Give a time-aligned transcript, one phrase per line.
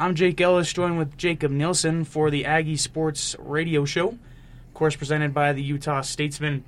[0.00, 4.96] I'm Jake Ellis, joined with Jacob Nielsen for the Aggie Sports Radio Show, of course,
[4.96, 6.64] presented by the Utah Statesman.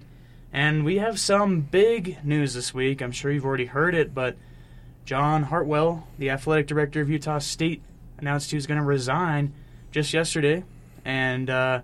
[0.52, 3.00] And we have some big news this week.
[3.00, 4.37] I'm sure you've already heard it, but
[5.06, 7.80] John Hartwell, the athletic director of Utah State,
[8.18, 9.55] announced he was going to resign
[9.93, 10.62] just yesterday,
[11.03, 11.80] and uh,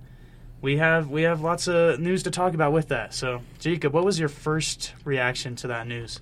[0.60, 3.14] we have we have lots of news to talk about with that.
[3.14, 6.20] So, Jacob, what was your first reaction to that news?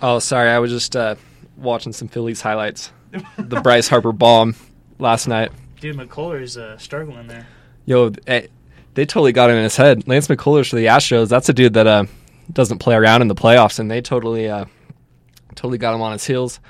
[0.00, 1.16] Oh, sorry, I was just uh,
[1.56, 2.92] watching some Phillies highlights.
[3.38, 4.54] The Bryce Harper bomb
[4.98, 5.52] last night.
[5.80, 7.46] Dude, McCullers uh, struggling there.
[7.84, 8.48] Yo, they,
[8.94, 10.06] they totally got him in his head.
[10.06, 11.28] Lance McCullers for the Astros.
[11.28, 12.04] That's a dude that uh,
[12.52, 14.66] doesn't play around in the playoffs, and they totally uh,
[15.54, 16.60] totally got him on his heels.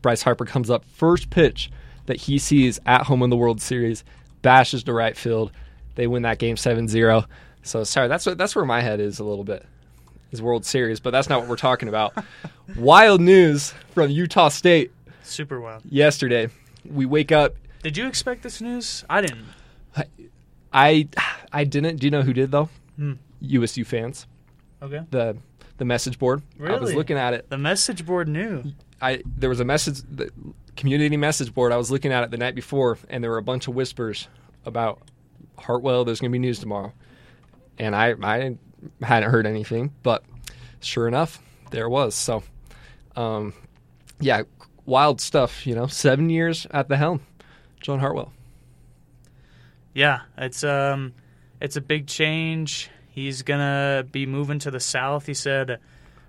[0.00, 1.70] Bryce Harper comes up first pitch
[2.06, 4.04] that he sees at home in the World Series,
[4.42, 5.52] bashes to right field.
[5.94, 7.26] They win that game 7-0.
[7.62, 9.64] So sorry, that's what that's where my head is a little bit.
[10.32, 12.14] Is World Series, but that's not what we're talking about.
[12.76, 14.90] Wild news from Utah State
[15.32, 15.82] Super wild.
[15.88, 16.48] yesterday.
[16.84, 17.54] We wake up.
[17.82, 19.04] Did you expect this news?
[19.08, 19.46] I didn't.
[20.72, 21.08] I
[21.52, 21.96] I didn't.
[21.96, 22.68] Do you know who did though?
[22.96, 23.14] Hmm.
[23.40, 24.26] USU fans.
[24.82, 25.00] Okay.
[25.10, 25.36] The
[25.78, 26.42] the message board.
[26.58, 26.76] Really?
[26.76, 27.50] I was looking at it.
[27.50, 28.62] The message board knew.
[29.00, 30.30] I there was a message the
[30.76, 31.72] community message board.
[31.72, 34.28] I was looking at it the night before, and there were a bunch of whispers
[34.64, 35.00] about
[35.58, 36.04] Hartwell.
[36.04, 36.92] There's going to be news tomorrow,
[37.78, 38.56] and I I
[39.02, 40.24] hadn't heard anything, but
[40.80, 42.14] sure enough, there was.
[42.14, 42.42] So,
[43.16, 43.52] um,
[44.20, 44.42] yeah,
[44.86, 45.66] wild stuff.
[45.66, 47.20] You know, seven years at the helm,
[47.80, 48.32] John Hartwell.
[49.94, 51.12] Yeah, it's um,
[51.60, 52.90] it's a big change.
[53.08, 55.26] He's gonna be moving to the south.
[55.26, 55.78] He said,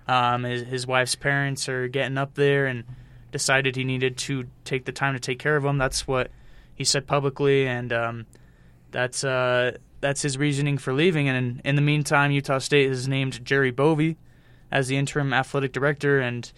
[0.06, 2.84] um, his, his wife's parents are getting up there and
[3.32, 5.78] decided he needed to take the time to take care of them.
[5.78, 6.30] That's what
[6.74, 8.26] he said publicly, and um,
[8.90, 11.28] that's uh, that's his reasoning for leaving.
[11.28, 14.16] And in, in the meantime, Utah State has named Jerry Bovee
[14.70, 16.50] as the interim athletic director, and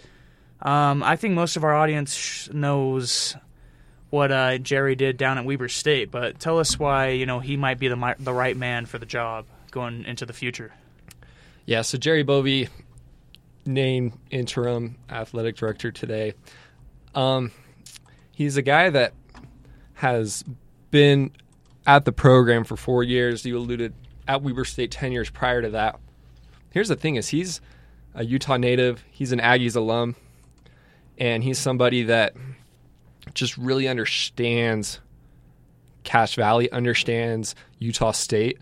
[0.62, 3.36] um, I think most of our audience knows
[4.10, 7.56] what uh, Jerry did down at Weber State, but tell us why you know he
[7.56, 10.72] might be the the right man for the job going into the future.
[11.66, 12.68] Yeah, so Jerry Bovee
[13.66, 16.34] named interim athletic director today.
[17.14, 17.50] Um,
[18.32, 19.12] he's a guy that
[19.94, 20.44] has
[20.90, 21.32] been
[21.86, 23.44] at the program for four years.
[23.44, 23.92] You alluded
[24.28, 25.98] at Weber State ten years prior to that.
[26.70, 27.60] Here's the thing: is he's
[28.14, 29.04] a Utah native.
[29.10, 30.14] He's an Aggies alum,
[31.18, 32.34] and he's somebody that
[33.34, 35.00] just really understands
[36.04, 38.58] Cache Valley, understands Utah State,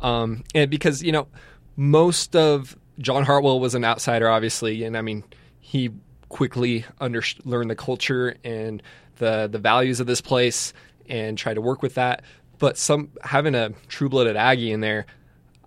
[0.00, 1.28] um, and because you know
[1.76, 5.24] most of John Hartwell was an outsider, obviously, and I mean
[5.60, 5.90] he
[6.28, 8.82] quickly under- learned the culture and
[9.16, 10.72] the the values of this place
[11.08, 12.22] and tried to work with that.
[12.58, 15.06] But some having a true blooded Aggie in there,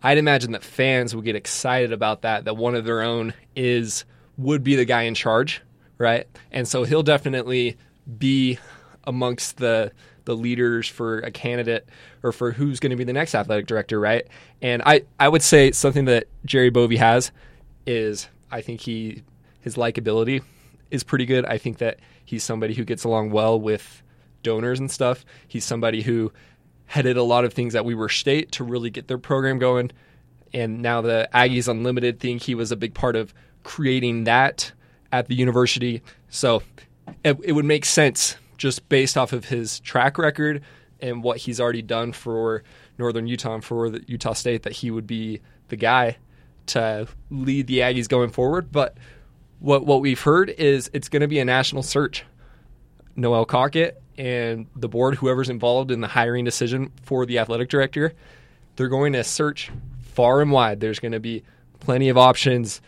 [0.01, 2.45] I'd imagine that fans would get excited about that.
[2.45, 4.05] That one of their own is
[4.37, 5.61] would be the guy in charge,
[5.99, 6.25] right?
[6.51, 7.77] And so he'll definitely
[8.17, 8.57] be
[9.03, 9.91] amongst the
[10.25, 11.87] the leaders for a candidate
[12.21, 14.27] or for who's going to be the next athletic director, right?
[14.61, 17.31] And I I would say something that Jerry Bovee has
[17.85, 19.23] is I think he
[19.61, 20.41] his likability
[20.89, 21.45] is pretty good.
[21.45, 24.01] I think that he's somebody who gets along well with
[24.41, 25.25] donors and stuff.
[25.47, 26.31] He's somebody who
[26.85, 29.91] headed a lot of things at Weber State to really get their program going.
[30.53, 33.33] And now the Aggies Unlimited thing, he was a big part of
[33.63, 34.71] creating that
[35.11, 36.01] at the university.
[36.29, 36.63] So
[37.23, 40.61] it, it would make sense just based off of his track record
[40.99, 42.63] and what he's already done for
[42.97, 46.17] Northern Utah and for Utah State that he would be the guy
[46.67, 48.71] to lead the Aggies going forward.
[48.71, 48.97] But
[49.59, 52.25] what what we've heard is it's going to be a national search.
[53.15, 58.13] Noelle Cockett and the board, whoever's involved in the hiring decision for the athletic director,
[58.75, 59.71] they're going to search
[60.01, 60.79] far and wide.
[60.79, 61.43] There's going to be
[61.79, 62.81] plenty of options,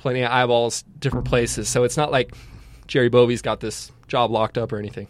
[0.00, 1.68] plenty of eyeballs, different places.
[1.68, 2.34] So it's not like
[2.86, 5.06] Jerry Bovee's got this job locked up or anything.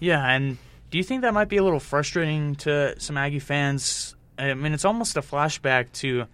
[0.00, 0.58] Yeah, and
[0.90, 4.16] do you think that might be a little frustrating to some Aggie fans?
[4.36, 6.26] I mean, it's almost a flashback to,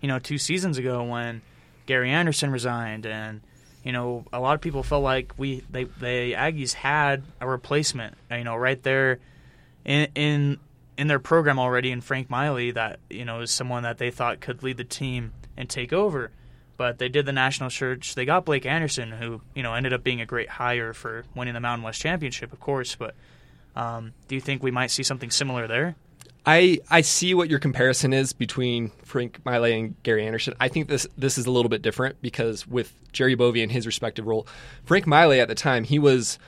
[0.00, 1.40] you know, two seasons ago when
[1.86, 3.40] Gary Anderson resigned, and
[3.84, 8.16] you know, a lot of people felt like we they the Aggies had a replacement,
[8.30, 9.20] you know, right there
[9.84, 10.58] in in
[10.98, 14.40] in their program already in Frank Maile that you know is someone that they thought
[14.40, 16.32] could lead the team and take over.
[16.82, 18.16] But they did the national search.
[18.16, 21.54] They got Blake Anderson, who you know ended up being a great hire for winning
[21.54, 22.96] the Mountain West Championship, of course.
[22.96, 23.14] But
[23.76, 25.94] um, do you think we might see something similar there?
[26.44, 30.54] I I see what your comparison is between Frank Maile and Gary Anderson.
[30.58, 33.86] I think this this is a little bit different because with Jerry Bovee in his
[33.86, 34.48] respective role,
[34.82, 36.40] Frank Maile at the time he was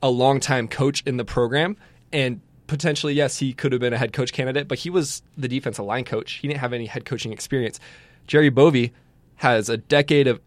[0.00, 1.76] a longtime coach in the program
[2.12, 5.48] and potentially yes he could have been a head coach candidate, but he was the
[5.48, 6.34] defensive line coach.
[6.34, 7.80] He didn't have any head coaching experience.
[8.28, 8.92] Jerry Bovee
[9.38, 10.40] has a decade of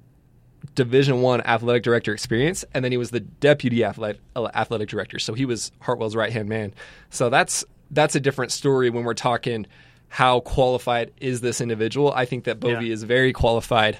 [0.76, 5.20] Division One athletic director experience, and then he was the deputy athletic athletic director.
[5.20, 6.74] So he was Hartwell's right hand man.
[7.10, 9.66] So that's that's a different story when we're talking
[10.08, 12.14] how qualified is this individual.
[12.14, 12.94] I think that Bovee Yeah.
[12.94, 13.98] is very qualified.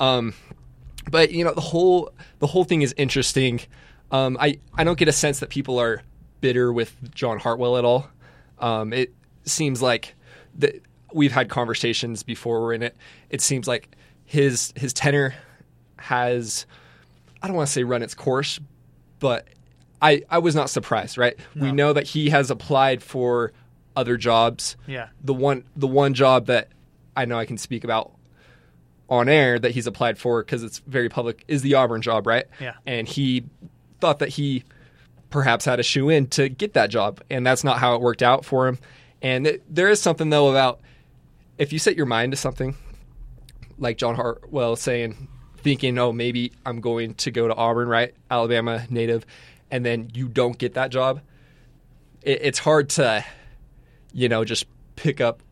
[0.00, 0.34] Um,
[1.10, 3.60] but you know the whole the whole thing is interesting.
[4.10, 6.02] Um, I I don't get a sense that people are
[6.40, 8.08] bitter with John Hartwell at all.
[8.60, 9.12] Um, it
[9.44, 10.14] seems like
[10.58, 10.80] that
[11.12, 12.96] we've had conversations before we're in it.
[13.30, 13.90] It seems like
[14.28, 15.34] his his tenor
[15.96, 16.66] has
[17.42, 18.60] I don't want to say run its course,
[19.20, 19.48] but
[20.02, 21.16] I I was not surprised.
[21.16, 23.52] Right, we know that he has applied for
[23.96, 24.76] other jobs.
[24.86, 25.08] Yeah.
[25.24, 26.68] The one the one job that
[27.16, 28.12] I know I can speak about
[29.08, 32.44] on air that he's applied for because it's very public is the Auburn job, right?
[32.60, 32.74] Yeah.
[32.86, 33.46] And he
[34.00, 34.62] thought that he
[35.30, 38.22] perhaps had a shoe in to get that job, and that's not how it worked
[38.22, 38.78] out for him.
[39.22, 40.80] And it, there is something though about
[41.56, 42.76] if you set your mind to something,
[43.78, 45.28] like John Hartwell saying,
[45.58, 48.14] thinking, oh, maybe I'm going to go to Auburn, right?
[48.30, 49.26] Alabama native,
[49.70, 51.20] and then you don't get that job.
[52.22, 53.24] It, it's hard to,
[54.12, 54.66] you know, just
[54.96, 55.42] pick up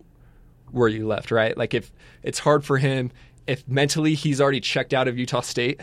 [0.70, 1.56] where you left, right?
[1.56, 1.92] Like if
[2.22, 3.10] it's hard for him,
[3.46, 5.80] if mentally he's already checked out of Utah State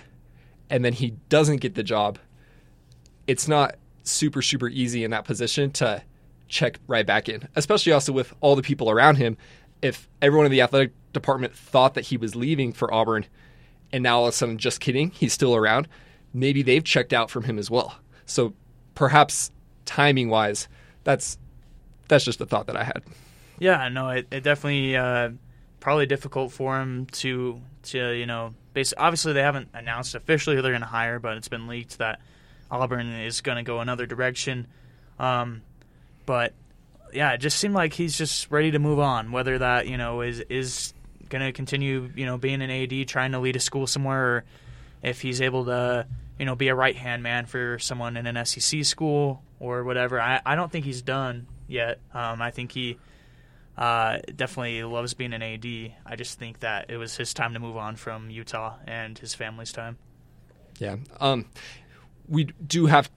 [0.69, 2.19] and then he doesn't get the job,
[3.27, 6.03] it's not super, super easy in that position to
[6.47, 9.37] check right back in, especially also with all the people around him.
[9.81, 13.25] If everyone in the athletic department thought that he was leaving for Auburn
[13.93, 15.87] and now all of a sudden, just kidding, he's still around,
[16.33, 17.95] maybe they've checked out from him as well.
[18.25, 18.53] So
[18.95, 19.51] perhaps
[19.85, 20.67] timing wise,
[21.03, 21.37] that's
[22.07, 23.03] that's just a thought that I had.
[23.59, 25.29] Yeah, no, it, it definitely uh,
[25.79, 28.55] probably difficult for him to to you know.
[28.73, 31.99] Base, obviously, they haven't announced officially who they're going to hire, but it's been leaked
[31.99, 32.19] that
[32.71, 34.65] Auburn is going to go another direction.
[35.19, 35.61] Um,
[36.25, 36.53] but
[37.13, 39.31] yeah, it just seemed like he's just ready to move on.
[39.31, 40.95] Whether that you know is is
[41.29, 44.43] going to continue you know being an AD trying to lead a school somewhere, or
[45.01, 46.07] if he's able to
[46.39, 50.19] you know be a right hand man for someone in an SEC school or whatever.
[50.19, 51.99] I, I don't think he's done yet.
[52.13, 52.97] Um, I think he
[53.77, 55.65] uh, definitely loves being an AD.
[56.05, 59.33] I just think that it was his time to move on from Utah and his
[59.33, 59.97] family's time.
[60.79, 60.97] Yeah.
[61.19, 61.45] Um,
[62.27, 63.09] we do have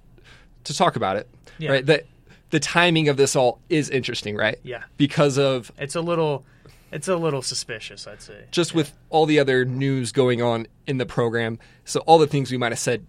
[0.64, 1.29] to talk about it,
[1.59, 1.70] Yeah.
[1.73, 1.87] right?
[1.87, 2.05] That
[2.50, 4.59] the timing of this all is interesting, right?
[4.62, 6.44] Yeah, Because of it's a little,
[6.93, 8.44] it's a little suspicious, I'd say.
[8.50, 11.59] just with all the other news going on in the program.
[11.85, 13.06] So all the things we might have said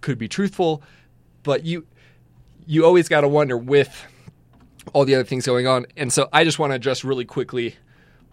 [0.00, 0.82] could be truthful,
[1.42, 1.86] but you
[2.66, 4.04] you always got to wonder with
[4.92, 5.86] all the other things going on.
[5.96, 7.76] And so I just want to address really quickly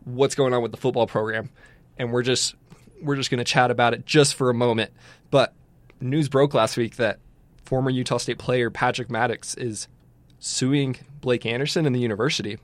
[0.04, 1.50] what's going on with the football program,
[1.98, 2.56] and we're just
[3.02, 4.92] we're just going to chat about it just for a moment.
[5.32, 5.54] But
[6.00, 7.20] news broke last week that
[7.64, 9.88] former Utah State player Patrick Maddox is
[10.40, 12.60] suing Blake Anderson and the university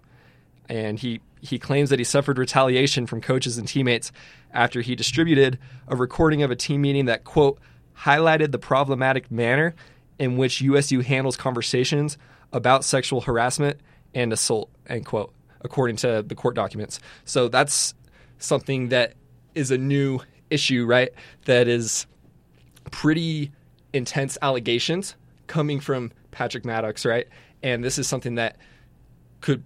[0.70, 4.12] and he he claims that he suffered retaliation from coaches and teammates
[4.54, 7.60] after he distributed a recording of a team meeting that quote
[7.98, 9.76] highlighted the problematic manner
[10.20, 12.18] in which USU handles conversations
[12.54, 13.80] about sexual harassment
[14.14, 17.00] and assault end quote according to the court documents.
[17.26, 17.94] So that's
[18.38, 19.14] something that
[19.56, 20.20] is a new
[20.50, 21.10] issue right?
[21.46, 22.06] That is
[22.92, 23.52] pretty
[23.94, 25.16] intense allegations
[25.48, 27.28] coming from Patrick Maddox right?
[27.64, 28.58] And this is something that
[29.42, 29.64] could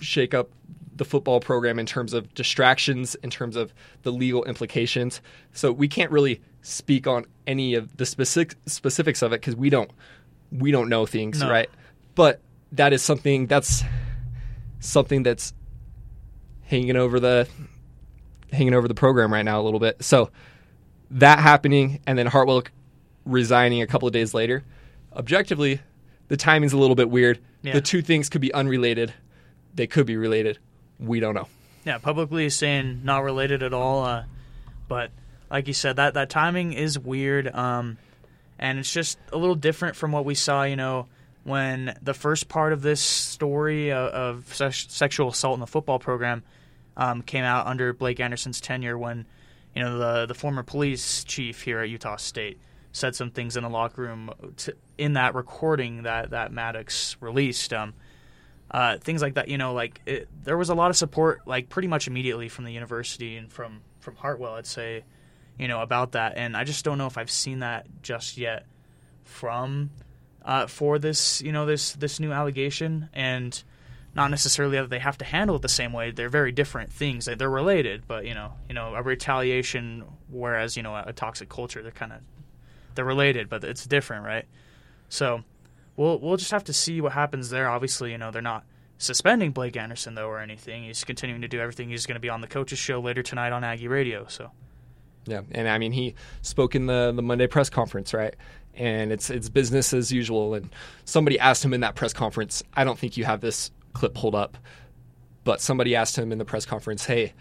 [0.00, 0.50] shake up
[0.96, 5.20] the football program in terms of distractions, in terms of the legal implications.
[5.52, 9.70] So we can't really speak on any of the specific specifics of it because we
[9.70, 9.90] don't
[10.52, 11.50] we don't know things, No.
[11.50, 11.70] right?
[12.14, 12.40] But
[12.72, 13.82] that is something that's
[14.80, 15.54] something that's
[16.62, 17.48] hanging over the
[18.52, 20.02] hanging over the program right now a little bit.
[20.04, 20.30] So
[21.12, 22.62] that happening and then Hartwell
[23.24, 24.64] resigning a couple of days later.
[25.14, 25.80] Objectively,
[26.28, 27.38] the timing's a little bit weird.
[27.62, 27.74] Yeah.
[27.74, 29.12] The two things could be unrelated.
[29.74, 30.58] They could be related.
[30.98, 31.48] We don't know.
[31.84, 34.04] Yeah, publicly saying not related at all.
[34.04, 34.24] Uh,
[34.88, 35.10] but
[35.50, 37.48] like you said, that that timing is weird.
[37.48, 37.98] Um,
[38.58, 40.64] and it's just a little different from what we saw.
[40.64, 41.06] You know,
[41.44, 45.98] when the first part of this story of, of sex- sexual assault in the football
[45.98, 46.42] program
[46.96, 49.26] um, came out under Blake Anderson's tenure, when
[49.74, 52.58] you know the the former police chief here at Utah State
[52.92, 57.72] said some things in the locker room to, in that recording that that Maddox released.
[57.72, 57.94] Um,
[58.70, 59.48] uh, things like that.
[59.48, 62.64] You know, like it, there was a lot of support, like pretty much immediately from
[62.64, 65.04] the university and from from Hartwell, I'd say,
[65.58, 66.34] you know, about that.
[66.36, 68.64] And I just don't know if I've seen that just yet
[69.24, 69.90] from
[70.44, 73.62] uh, for this, you know, this this new allegation, and
[74.14, 76.10] not necessarily that they have to handle it the same way.
[76.10, 77.26] They're very different things.
[77.26, 81.12] They- They're related, but you know, you know, a retaliation, whereas you know, a, a
[81.12, 82.20] toxic culture, they're kind of
[82.94, 84.46] they're related, but it's different, right?
[85.08, 85.44] So
[86.00, 87.68] we'll we'll just have to see what happens there.
[87.68, 88.64] Obviously, you know they're not
[88.96, 90.84] suspending Blake Anderson though or anything.
[90.84, 91.90] He's continuing to do everything.
[91.90, 94.26] He's going to be on the coaches show later tonight on Aggie Radio.
[94.28, 94.50] So
[95.26, 98.34] Yeah, and I mean he spoke in the the Monday press conference, right?
[98.74, 100.54] And it's it's business as usual.
[100.54, 102.62] And somebody asked him in that press conference.
[102.74, 104.56] I don't think you have this clip pulled up,
[105.44, 107.34] but somebody asked him in the press conference, "Hey,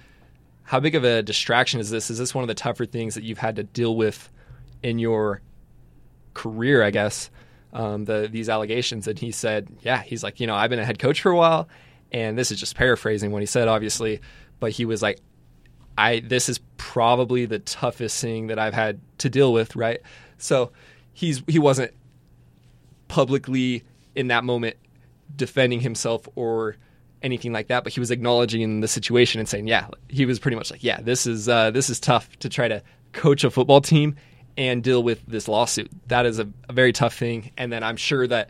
[0.63, 2.09] how big of a distraction is this?
[2.09, 4.29] Is this one of the tougher things that you've had to deal with
[4.83, 5.41] in your
[6.33, 6.83] career?
[6.83, 7.29] I guess
[7.73, 10.85] um, the these allegations." And he said, "Yeah." He's like, "You know, I've been a
[10.85, 11.67] head coach for a while."
[12.11, 14.19] And this is just paraphrasing what he said, obviously,
[14.59, 15.19] but he was like,
[15.97, 20.01] I this is probably the toughest thing that I've had to deal with, right?
[20.37, 20.71] So
[21.13, 21.93] he's he wasn't
[23.09, 23.83] publicly
[24.15, 24.77] in that moment
[25.35, 26.77] defending himself or
[27.21, 30.55] anything like that, but he was acknowledging the situation and saying, yeah, he was pretty
[30.55, 33.81] much like, yeah, this is uh, this is tough to try to coach a football
[33.81, 34.15] team
[34.59, 35.89] and deal with this lawsuit.
[36.07, 38.49] That is a, a very tough thing, and then I'm sure that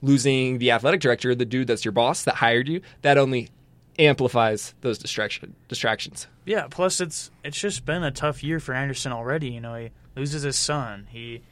[0.00, 3.50] losing the athletic director, the dude that's your boss that hired you, that only
[3.98, 6.28] amplifies those distraction distractions.
[6.46, 6.68] Yeah.
[6.70, 9.48] Plus, it's it's just been a tough year for Anderson already.
[9.48, 11.08] You know, he loses his son.
[11.10, 11.42] He,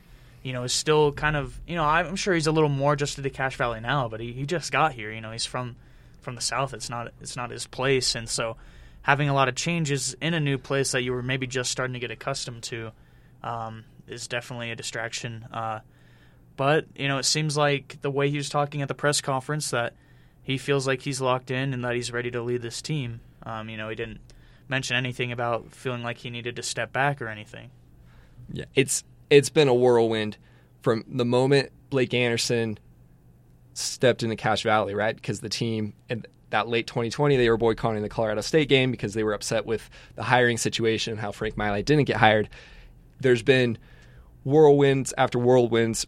[0.45, 3.23] you know, is still kind of you know I'm sure he's a little more adjusted
[3.23, 5.11] to Cache Valley now, but he, he just got here.
[5.11, 5.75] You know, he's from
[6.21, 6.73] from the south.
[6.73, 8.57] It's not it's not his place, and so
[9.03, 11.95] having a lot of changes in a new place that you were maybe just starting
[11.95, 12.93] to get accustomed to
[13.43, 15.47] um, is definitely a distraction.
[15.53, 15.81] Uh,
[16.57, 19.71] but you know, it seems like the way he was talking at the press conference
[19.71, 19.95] that
[20.43, 23.21] he feels like he's locked in and that he's ready to lead this team.
[23.45, 24.21] Um, you know, he didn't
[24.69, 27.71] mention anything about feeling like he needed to step back or anything.
[28.53, 30.37] Yeah, it's it's been a whirlwind
[30.81, 32.79] from the moment Blake Anderson
[33.75, 35.15] stepped into Cache Valley, right?
[35.15, 39.15] Because the team in that late 2020 they were boycotting the Colorado State game because
[39.15, 42.49] they were upset with the hiring situation and how Frank Maile didn't get hired.
[43.21, 43.79] There's been
[44.45, 46.07] whirlwinds after whirlwinds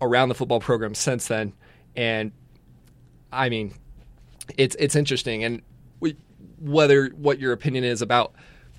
[0.00, 1.52] around the football program since then,
[1.96, 2.32] and
[3.32, 3.74] I mean,
[4.56, 5.62] it's it's interesting, and
[6.00, 6.16] we,
[6.60, 8.34] whether what your opinion is about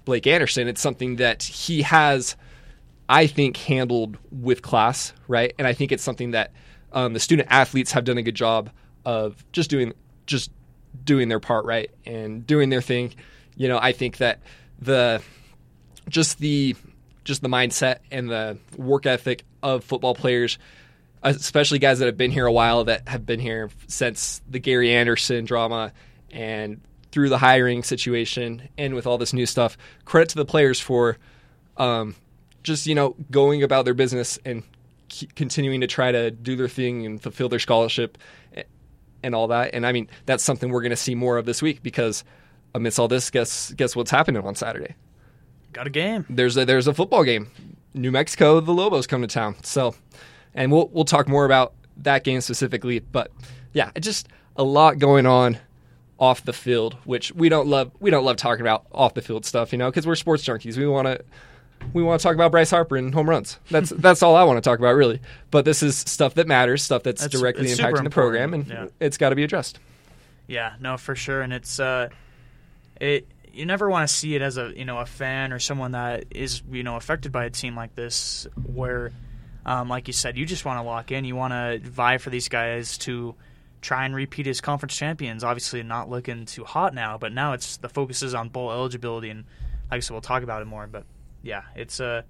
[0.06, 2.36] Blake Anderson, it's something that he has,
[3.10, 5.54] I think, handled with class, right?
[5.58, 6.52] And I think it's something that
[6.92, 8.70] um, the student athletes have done a good job
[9.06, 9.94] of just doing
[10.26, 10.52] just
[11.04, 13.14] doing their part right and doing their thing.
[13.56, 14.40] You know, I think that
[14.80, 15.22] the
[16.10, 16.76] just the
[17.24, 20.58] just the mindset and the work ethic of football players
[21.24, 24.94] especially guys that have been here a while that have been here since the Gary
[24.94, 25.94] Anderson drama
[26.32, 29.78] and through the hiring situation and with all this new stuff.
[30.06, 31.18] Credit to the players for
[31.78, 32.16] um,
[32.62, 34.64] just you know going about their business and
[35.36, 38.18] continuing to try to do their thing and fulfill their scholarship
[39.22, 39.74] and all that.
[39.74, 42.24] And I mean that's something we're going to see more of this week because
[42.76, 44.96] amidst all this, guess guess what's happening on Saturday?
[45.74, 46.26] Got a game.
[46.30, 47.50] There's a there's a football game.
[47.94, 49.56] New Mexico, the Lobos come to town.
[49.64, 49.96] So
[50.54, 53.00] and we'll we'll talk more about that game specifically.
[53.00, 53.32] But
[53.74, 55.58] yeah, just a lot going on
[56.20, 57.92] off the field, which we don't love.
[58.00, 60.78] We don't love talking about off the field stuff, you know, because we're sports junkies.
[60.78, 61.24] We want to
[61.94, 63.60] we want to talk about Bryce Harper and home runs.
[63.70, 65.20] That's that's all I want to talk about, really.
[65.52, 68.88] But this is stuff that matters, stuff that's, that's directly impacting the program, and yeah.
[69.00, 69.80] it's got to be addressed.
[70.48, 72.10] Yeah, no, for sure, and it's uh,
[73.00, 73.28] it.
[73.54, 76.26] You never want to see it as a you know a fan or someone that
[76.32, 79.12] is you know affected by a team like this, where
[79.66, 81.24] um, like you said, you just want to lock in.
[81.24, 83.36] You want to vie for these guys to
[83.82, 85.44] try and repeat as conference champions.
[85.44, 89.30] Obviously, not looking too hot now, but now it's the focus is on bowl eligibility,
[89.30, 89.46] and
[89.92, 90.88] like I said, we'll talk about it more.
[90.88, 91.06] But
[91.42, 92.26] yeah, it's a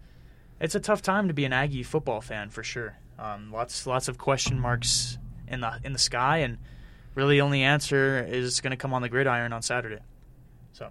[0.60, 2.98] it's a tough time to be an Aggie football fan for sure.
[3.18, 6.58] Um, lots lots of question marks in the in the sky, and
[7.16, 10.02] really, only answer is going to come on the gridiron on Saturday.
[10.74, 10.90] So.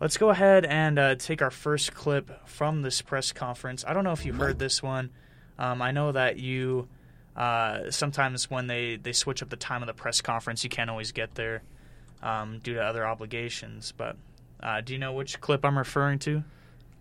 [0.00, 3.84] Let's go ahead and uh, take our first clip from this press conference.
[3.86, 5.10] I don't know if you heard this one.
[5.58, 6.88] Um, I know that you
[7.36, 10.90] uh, sometimes when they, they switch up the time of the press conference, you can't
[10.90, 11.62] always get there
[12.22, 13.92] um, due to other obligations.
[13.96, 14.16] But
[14.62, 16.44] uh, do you know which clip I'm referring to?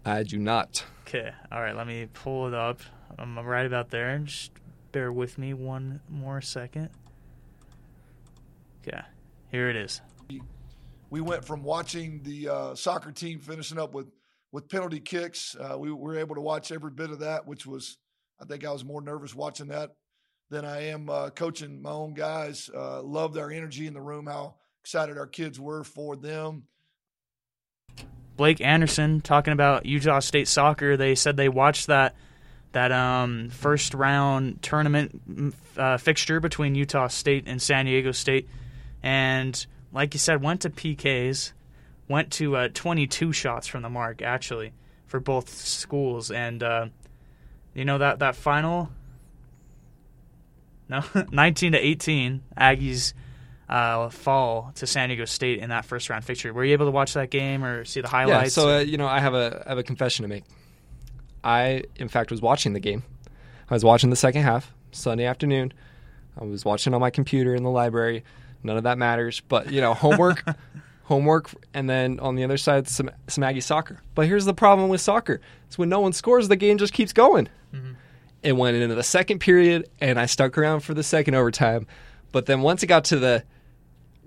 [0.06, 0.86] I do not.
[1.08, 1.32] Okay.
[1.52, 1.76] All right.
[1.76, 2.82] Let me pull it up.
[3.18, 4.18] I'm right about there.
[4.20, 4.52] Just
[4.92, 6.90] bear with me one more second.
[8.86, 9.02] Okay.
[9.50, 10.02] Here it is.
[11.14, 14.08] We went from watching the uh, soccer team finishing up with
[14.52, 15.56] with penalty kicks.
[15.56, 18.00] Uh, we were able to watch every bit of that, which was
[18.42, 19.92] I think I was more nervous watching that
[20.50, 22.68] than I am uh, coaching my own guys.
[22.76, 26.64] Uh, loved our energy in the room, how excited our kids were for them.
[28.36, 30.98] Blake Anderson talking about Utah State soccer.
[30.98, 32.16] They said they watched that
[32.72, 38.50] that um, first round tournament uh, fixture between Utah State and San Diego State,
[39.04, 39.64] and
[39.94, 41.54] like you said, went to PKs,
[42.08, 44.74] went to uh, 22 shots from the mark actually
[45.06, 46.88] for both schools, and uh,
[47.74, 48.90] you know that that final
[50.90, 53.14] no 19 to 18 Aggies
[53.70, 56.54] uh, fall to San Diego State in that first round fixture.
[56.54, 58.58] Were you able to watch that game or see the highlights?
[58.58, 60.44] Yeah, so uh, you know, I have a I have a confession to make.
[61.44, 63.04] I, in fact, was watching the game.
[63.70, 65.74] I was watching the second half Sunday afternoon.
[66.40, 68.24] I was watching on my computer in the library.
[68.64, 70.44] None of that matters, but you know, homework,
[71.04, 74.00] homework, and then on the other side, some some Aggie soccer.
[74.16, 77.14] But here's the problem with soccer: it's when no one scores, the game just keeps
[77.14, 77.50] going.
[77.74, 77.94] Mm-hmm.
[78.44, 81.88] It went into the second period, and I stuck around for the second overtime.
[82.32, 83.44] But then once it got to the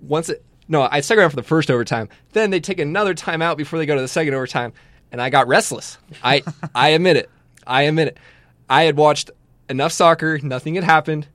[0.01, 2.09] once it no, I stuck around for the first overtime.
[2.33, 4.73] Then they take another timeout before they go to the second overtime,
[5.11, 5.97] and I got restless.
[6.23, 6.43] I
[6.75, 7.29] I admit it.
[7.65, 8.17] I admit it.
[8.69, 9.31] I had watched
[9.69, 11.27] enough soccer, nothing had happened,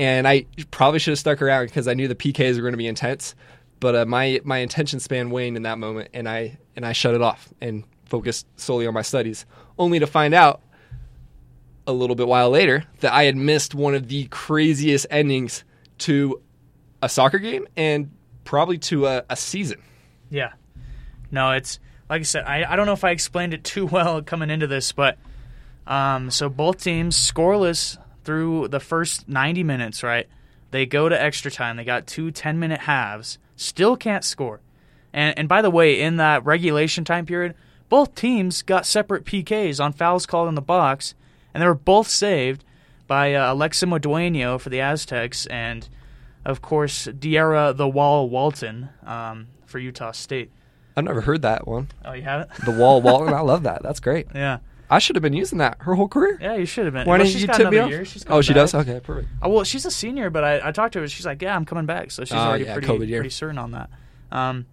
[0.00, 2.78] and I probably should have stuck around because I knew the PKs were going to
[2.78, 3.34] be intense.
[3.80, 7.14] But uh, my my attention span waned in that moment, and I and I shut
[7.14, 9.44] it off and focused solely on my studies,
[9.78, 10.62] only to find out
[11.86, 15.64] a little bit while later that I had missed one of the craziest endings
[15.98, 16.40] to
[17.02, 18.10] a soccer game and
[18.44, 19.82] probably to a, a season.
[20.30, 20.52] Yeah.
[21.30, 21.78] No, it's
[22.08, 24.66] like I said, I, I don't know if I explained it too well coming into
[24.66, 25.18] this, but
[25.86, 30.26] um, so both teams scoreless through the first 90 minutes, right?
[30.70, 31.76] They go to extra time.
[31.76, 34.60] They got two 10 minute halves, still can't score.
[35.12, 37.54] And, and by the way, in that regulation time period,
[37.88, 41.14] both teams got separate PKs on fouls called in the box,
[41.52, 42.64] and they were both saved
[43.08, 45.88] by uh, Alexa Modueno for the Aztecs and,
[46.44, 50.52] of course, Diarra the Wall Walton um, for Utah State.
[50.96, 51.88] I've never heard that one.
[52.04, 52.50] Oh, you haven't?
[52.64, 53.34] The wall Walton.
[53.34, 53.82] I love that.
[53.82, 54.26] That's great.
[54.34, 54.58] Yeah,
[54.90, 56.36] I should have been using that her whole career.
[56.40, 57.06] yeah, you should have been.
[57.06, 57.88] Why well, didn't you tip me off?
[57.90, 58.04] year.
[58.28, 58.74] Oh, she does.
[58.74, 59.28] Okay, perfect.
[59.40, 61.08] Oh, well, she's a senior, but I, I talked to her.
[61.08, 63.70] She's like, "Yeah, I'm coming back." So she's Oh, already yeah, pretty pretty certain on
[63.70, 63.88] that.
[64.32, 64.66] Um,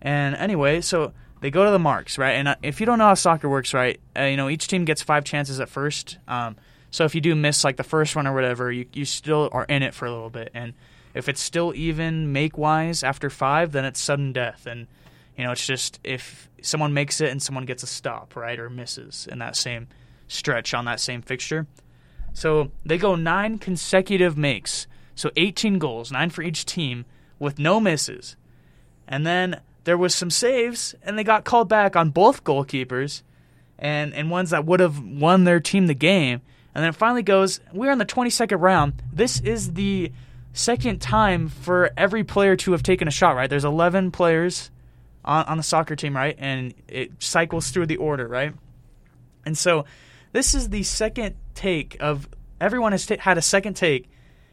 [0.00, 2.32] and anyway, so they go to the marks, right?
[2.32, 4.84] And uh, if you don't know how soccer works, right, uh, you know each team
[4.84, 6.18] gets five chances at first.
[6.28, 6.56] Um,
[6.90, 9.64] so if you do miss like the first one or whatever, you you still are
[9.64, 10.50] in it for a little bit.
[10.54, 10.74] And
[11.14, 14.66] if it's still even make wise after five, then it's sudden death.
[14.66, 14.86] And
[15.36, 18.70] you know it's just if someone makes it and someone gets a stop, right, or
[18.70, 19.88] misses in that same
[20.28, 21.66] stretch on that same fixture.
[22.32, 24.86] So they go nine consecutive makes.
[25.14, 27.06] So 18 goals, nine for each team,
[27.38, 28.36] with no misses.
[29.08, 33.22] And then there was some saves, and they got called back on both goalkeepers,
[33.78, 36.42] and and ones that would have won their team the game.
[36.74, 37.60] And then it finally goes.
[37.72, 39.02] We're in the 22nd round.
[39.12, 40.12] This is the
[40.52, 43.36] second time for every player to have taken a shot.
[43.36, 43.48] Right?
[43.48, 44.70] There's 11 players
[45.26, 46.36] on on the soccer team, right?
[46.38, 48.52] And it cycles through the order, right?
[49.44, 49.84] And so
[50.32, 52.28] this is the second take of
[52.60, 54.08] everyone has ta had a second take,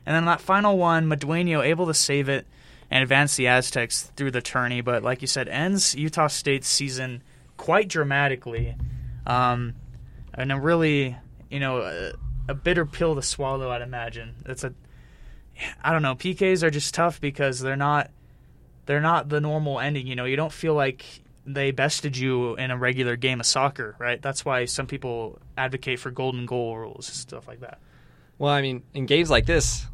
[0.05, 2.47] and then that final one, Medueno able to save it
[2.89, 4.81] and advance the Aztecs through the tourney.
[4.81, 7.23] But like you said, ends Utah State's season
[7.57, 8.75] quite dramatically,
[9.25, 9.75] um,
[10.33, 11.15] and a really
[11.49, 12.13] you know a,
[12.49, 13.69] a bitter pill to swallow.
[13.69, 14.73] I'd imagine it's a
[15.83, 16.15] I don't know.
[16.15, 18.09] PKs are just tough because they're not
[18.85, 20.07] they're not the normal ending.
[20.07, 21.05] You know, you don't feel like
[21.45, 24.21] they bested you in a regular game of soccer, right?
[24.21, 27.79] That's why some people advocate for golden goal rules and stuff like that.
[28.37, 29.85] Well, I mean, in games like this,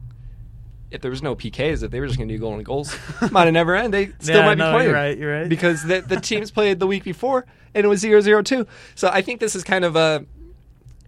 [0.91, 2.95] if there was no PKs, if they were just going to do golden goals,
[3.31, 3.93] might have never end.
[3.93, 4.85] They still Yeah, might be no, playing.
[4.89, 5.49] you're right, you're right.
[5.49, 8.67] Because the, the teams played the week before and it was 0-0-2.
[8.95, 10.25] So I think this is kind of a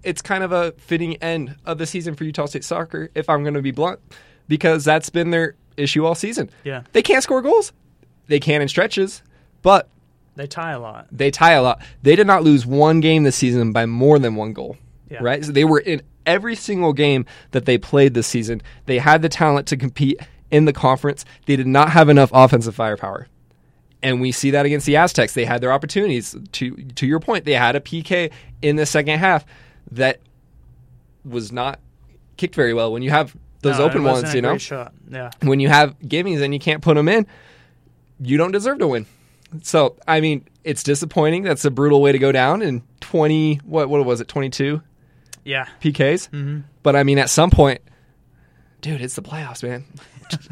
[0.04, 3.44] it's kind of a fitting end of the season for Utah State soccer, if I'm
[3.44, 4.00] going to be blunt,
[4.48, 6.50] because that's been their issue all season.
[6.64, 6.84] Yeah.
[6.94, 7.74] They can't score goals.
[8.28, 9.22] They can in stretches,
[9.62, 9.90] but
[10.36, 11.08] They tie a lot.
[11.12, 11.82] they tie a lot.
[12.04, 14.78] They did not lose one game this season by more than one goal.
[15.10, 15.20] Yeah.
[15.22, 15.44] Right?
[15.44, 18.62] So they were in every single game that they played this season.
[18.86, 20.20] They had the talent to compete
[20.52, 21.26] in the conference.
[21.48, 23.28] They did not have enough offensive firepower.
[24.04, 25.34] And we see that against the Aztecs.
[25.34, 26.36] They had their opportunities.
[26.54, 29.46] To to your point, they had a PK in the second half
[29.92, 30.20] that
[31.26, 31.80] was not
[32.38, 32.92] kicked very well.
[32.92, 34.58] When you have those No, open ones, you know.
[35.10, 35.30] Yeah.
[35.42, 37.28] when you have gimmies and you can't put them in,
[38.20, 39.06] you don't deserve to win.
[39.64, 41.44] So, I mean, it's disappointing.
[41.44, 44.82] That's a brutal way to go down in 20, what, what was it, 22
[45.44, 45.66] Yeah.
[45.82, 46.30] PKs?
[46.30, 46.60] Mm-hmm.
[46.84, 47.82] But I mean, at some point,
[48.82, 49.84] dude, it's the playoffs, man.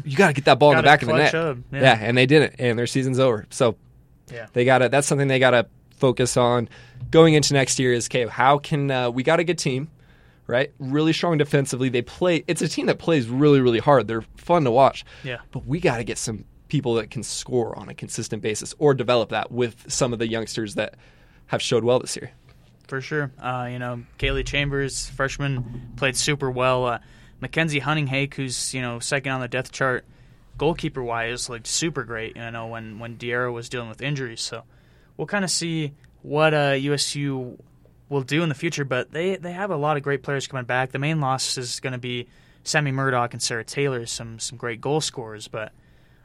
[0.04, 1.32] you got to get that ball in the back of the net.
[1.32, 1.54] Yeah.
[1.72, 1.98] yeah.
[2.00, 3.46] and they didn't, and their season's over.
[3.50, 3.76] So,
[4.32, 4.46] Yeah.
[4.52, 6.68] they got to, that's something they got to focus on
[7.10, 9.88] going into next year is, okay, how can, uh, we got a good team,
[10.50, 10.72] right?
[10.78, 11.88] Really strong defensively.
[11.88, 14.08] They play, it's a team that plays really, really hard.
[14.08, 15.38] They're fun to watch Yeah.
[15.52, 18.94] but we got to get some people that can score on a consistent basis or
[18.94, 20.94] develop that with some of the youngsters that
[21.46, 22.30] have showed well this year.
[22.88, 23.30] For sure.
[23.40, 26.86] Uh, you know, Kaylee Chambers, freshman, played super well.
[26.86, 26.98] Uh,
[27.40, 30.04] Mackenzie Hunninghake, who's, you know, second on the depth chart,
[30.58, 34.40] goalkeeper wise, looked super great, you know, when, when Diarra was dealing with injuries.
[34.40, 34.64] So
[35.16, 37.58] we'll kind of see what uh, USU
[38.10, 40.66] will do in the future, but they, they have a lot of great players coming
[40.66, 40.92] back.
[40.92, 42.26] The main loss is going to be
[42.64, 45.72] Sammy Murdoch and Sarah Taylor, some some great goal scorers, but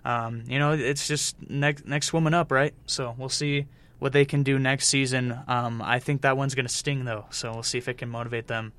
[0.04, 2.74] um, you know, it's just next next woman up, right?
[2.86, 3.68] So we'll see
[4.00, 5.40] what they can do next season.
[5.48, 8.10] Um, I think that one's going to sting though, so we'll see if it can
[8.10, 8.74] motivate them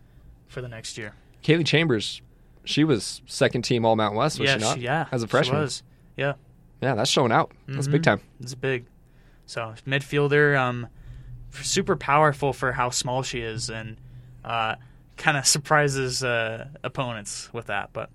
[0.49, 1.15] for the next year.
[1.43, 2.21] Kaylee Chambers,
[2.65, 4.77] she was second team All Mountain West, was yeah, she not?
[4.77, 5.61] she- yeah, as a freshman.
[5.63, 5.83] was.
[6.17, 6.35] Yeah,
[6.83, 7.53] Yeah, that's showing out.
[7.69, 8.05] That's big Mhm.
[8.05, 8.21] time.
[8.41, 8.85] It's big.
[9.47, 10.89] So midfielder, um,
[11.53, 13.97] super powerful for how small she is, and
[14.45, 14.77] uh,
[15.17, 17.91] kind of surprises uh, opponents with that.
[17.93, 18.11] But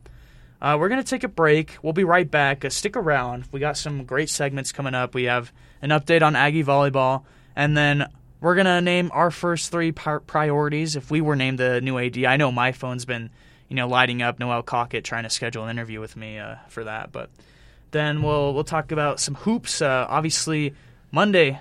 [0.61, 1.77] uh, we're gonna take a break.
[1.81, 2.63] We'll be right back.
[2.63, 3.45] Uh, stick around.
[3.51, 5.15] We got some great segments coming up.
[5.15, 7.23] We have an update on Aggie volleyball,
[7.55, 8.07] and then
[8.39, 10.95] we're gonna name our first three priorities.
[10.95, 13.29] If we were named the new AD, I know my phone's been
[13.69, 14.39] you know lighting up.
[14.39, 17.29] Noelle Cockett trying to schedule an interview with me uh, for that, but.
[17.91, 19.81] Then we'll we'll talk about some hoops.
[19.81, 20.73] Uh, obviously,
[21.11, 21.59] Monday,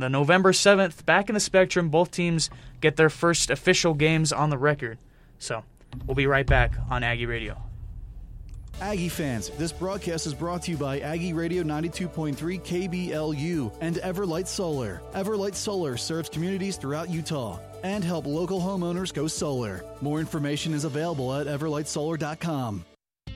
[0.00, 1.88] the November seventh, back in the Spectrum.
[1.88, 2.50] Both teams
[2.80, 4.98] get their first official games on the record.
[5.38, 5.64] So
[6.06, 7.60] we'll be right back on Aggie Radio.
[8.80, 14.48] Aggie fans, this broadcast is brought to you by Aggie Radio 92.3 KBLU and Everlight
[14.48, 15.00] Solar.
[15.14, 19.84] Everlight Solar serves communities throughout Utah and help local homeowners go solar.
[20.00, 22.84] More information is available at everlightsolar.com.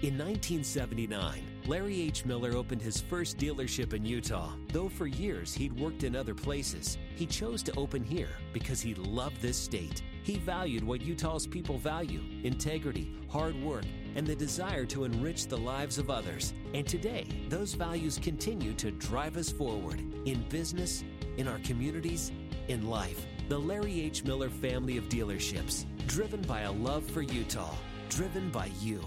[0.03, 2.25] In 1979, Larry H.
[2.25, 4.53] Miller opened his first dealership in Utah.
[4.73, 8.95] Though for years he'd worked in other places, he chose to open here because he
[8.95, 10.05] loved this state.
[10.23, 15.57] He valued what Utah's people value integrity, hard work, and the desire to enrich the
[15.57, 16.55] lives of others.
[16.73, 21.03] And today, those values continue to drive us forward in business,
[21.37, 22.31] in our communities,
[22.69, 23.27] in life.
[23.49, 24.23] The Larry H.
[24.23, 27.75] Miller family of dealerships, driven by a love for Utah,
[28.09, 29.01] driven by you.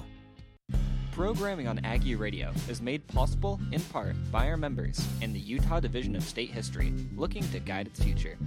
[1.11, 5.79] Programming on Aggie Radio is made possible in part by our members in the Utah
[5.79, 8.37] Division of State History, looking to guide its future.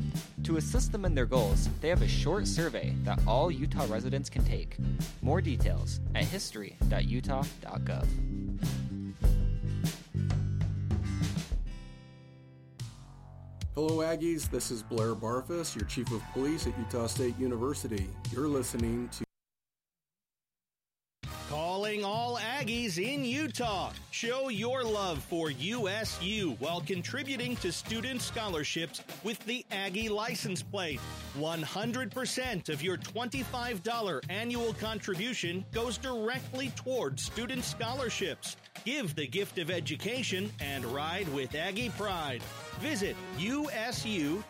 [0.44, 4.30] To assist them in their goals, they have a short survey that all Utah residents
[4.30, 4.76] can take.
[5.20, 8.06] More details at history.utah.gov.
[13.74, 14.50] Hello, Aggies.
[14.50, 18.06] This is Blair Barfuss, your Chief of Police at Utah State University.
[18.30, 19.24] You're listening to
[22.62, 23.90] Aggies in Utah.
[24.12, 31.00] Show your love for USU while contributing to student scholarships with the Aggie license plate.
[31.36, 38.56] 100% of your $25 annual contribution goes directly toward student scholarships.
[38.84, 42.44] Give the gift of education and ride with Aggie Pride.
[42.78, 44.44] Visit usu.edu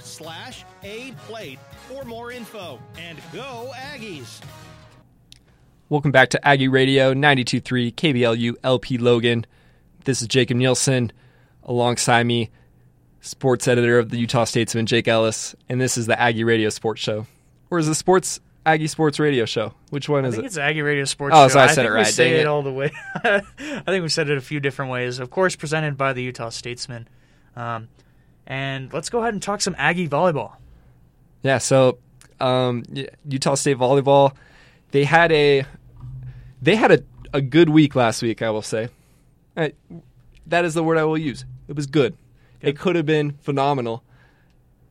[0.00, 2.78] slash A plate for more info.
[2.96, 4.40] And go Aggies!
[5.88, 9.46] Welcome back to Aggie Radio 92.3 KBLU LP Logan.
[10.04, 11.12] This is Jacob Nielsen.
[11.64, 12.50] Alongside me,
[13.20, 15.54] sports editor of the Utah Statesman, Jake Ellis.
[15.68, 17.26] And this is the Aggie Radio Sports Show.
[17.70, 19.72] Or is it Sports Aggie Sports Radio Show?
[19.90, 20.48] Which one I is think it?
[20.48, 21.34] it's Aggie Radio Sports.
[21.36, 21.54] Oh, Show.
[21.54, 22.06] so I said think it We right.
[22.06, 22.46] say Dang it it.
[22.46, 22.90] all the way.
[23.24, 23.40] I
[23.86, 25.18] think we said it a few different ways.
[25.18, 27.08] Of course, presented by the Utah Statesman.
[27.56, 27.88] Um,
[28.46, 30.52] and let's go ahead and talk some Aggie volleyball.
[31.42, 31.98] Yeah, so
[32.40, 32.84] um,
[33.26, 34.34] Utah State volleyball,
[34.90, 35.64] they had a
[36.60, 38.42] they had a, a good week last week.
[38.42, 38.88] I will say,
[39.56, 39.68] Uh,
[40.46, 41.44] that is the word I will use.
[41.68, 42.16] It was good.
[42.60, 44.02] It could have been phenomenal.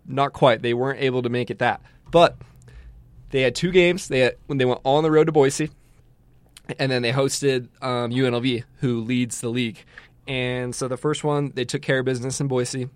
[0.06, 0.62] Not quite.
[0.62, 2.38] They weren't able to make it that, but
[3.32, 4.08] they had two games.
[4.08, 5.70] They had, when they went on the road to Boise,
[6.80, 9.84] and then they hosted um, UNLV, who leads the league.
[10.28, 12.90] And so the first one, they took care of business in Boise.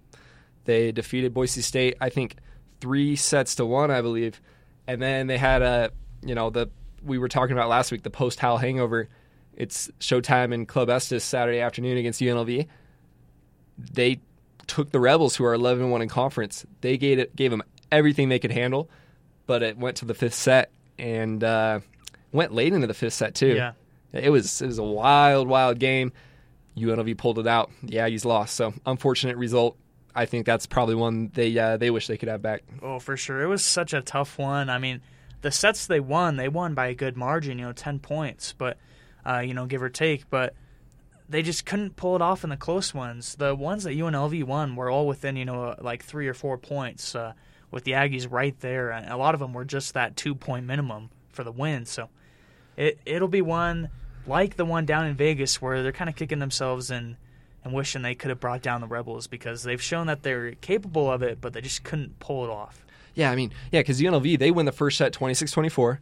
[0.65, 2.36] They defeated Boise State, I think,
[2.79, 4.41] three sets to one, I believe.
[4.88, 5.91] And then they had a,
[6.25, 6.69] you know, the
[7.03, 9.09] we were talking about last week, the post Hal hangover.
[9.53, 12.67] It's showtime in Club Estes Saturday afternoon against UNLV.
[13.77, 14.19] They
[14.67, 16.65] took the Rebels, who are 11 1 in conference.
[16.81, 18.89] They gave it, gave them everything they could handle,
[19.45, 21.81] but it went to the fifth set and uh,
[22.31, 23.55] went late into the fifth set too.
[23.55, 23.73] Yeah.
[24.13, 26.11] It was it was a wild, wild game.
[26.77, 27.71] UNLV pulled it out.
[27.83, 28.55] The Aggies lost.
[28.55, 29.77] So unfortunate result.
[30.13, 32.63] I think that's probably one they uh, they wish they could have back.
[32.81, 33.41] Oh, for sure.
[33.41, 34.69] It was such a tough one.
[34.69, 35.01] I mean,
[35.41, 38.77] the sets they won, they won by a good margin, you know, 10 points, but,
[39.25, 40.30] uh, you know, give or take.
[40.30, 40.54] But
[41.27, 43.36] they just couldn't pull it off in the close ones.
[43.36, 47.15] The ones that UNLV won were all within, you know, like three or four points,
[47.15, 47.34] uh,
[47.71, 48.91] with the Aggies right there.
[48.91, 51.86] And a lot of them were just that two point minimum for the win.
[51.86, 52.10] So
[52.77, 53.89] it, it'll be one
[54.27, 57.15] like the one down in Vegas where they're kind of kicking themselves and,
[57.63, 61.12] and wishing they could have brought down the Rebels because they've shown that they're capable
[61.12, 62.86] of it, but they just couldn't pull it off.
[63.13, 66.00] Yeah, I mean, yeah, because UNLV they win the first set 26-24,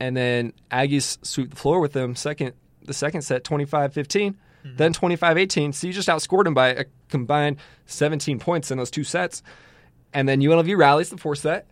[0.00, 4.76] and then Aggies sweep the floor with them second the second set 25-15, mm-hmm.
[4.76, 5.72] then 25-18.
[5.74, 9.42] So you just outscored them by a combined 17 points in those two sets,
[10.12, 11.66] and then UNLV rallies the fourth set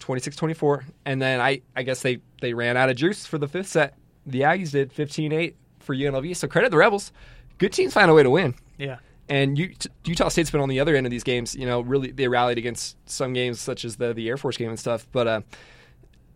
[0.00, 3.68] 26-24, and then I I guess they they ran out of juice for the fifth
[3.68, 3.94] set.
[4.24, 6.36] The Aggies did 15-8 for UNLV.
[6.36, 7.12] So credit the Rebels.
[7.58, 8.54] Good teams find a way to win.
[8.76, 8.98] Yeah.
[9.28, 11.54] And Utah State's been on the other end of these games.
[11.54, 14.68] You know, really they rallied against some games such as the the Air Force game
[14.68, 15.06] and stuff.
[15.10, 15.40] But uh,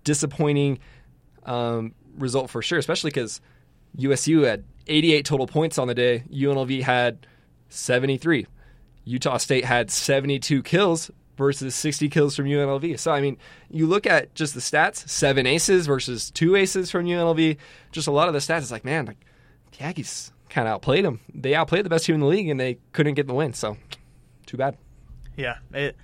[0.04, 0.80] disappointing
[1.44, 3.40] um, result for sure, especially because
[3.96, 6.24] USU had 88 total points on the day.
[6.32, 7.26] UNLV had
[7.68, 8.46] 73.
[9.04, 12.98] Utah State had 72 kills versus 60 kills from UNLV.
[12.98, 13.38] So, I mean,
[13.70, 17.56] you look at just the stats seven aces versus two aces from UNLV.
[17.92, 19.24] Just a lot of the stats, it's like, man, like,
[19.72, 21.20] the Aggies kind of outplayed them.
[21.34, 23.52] They outplayed the best team in the league and they couldn't get the win.
[23.54, 23.76] So,
[24.46, 24.76] too bad.
[25.36, 25.56] Yeah.
[25.72, 25.96] It,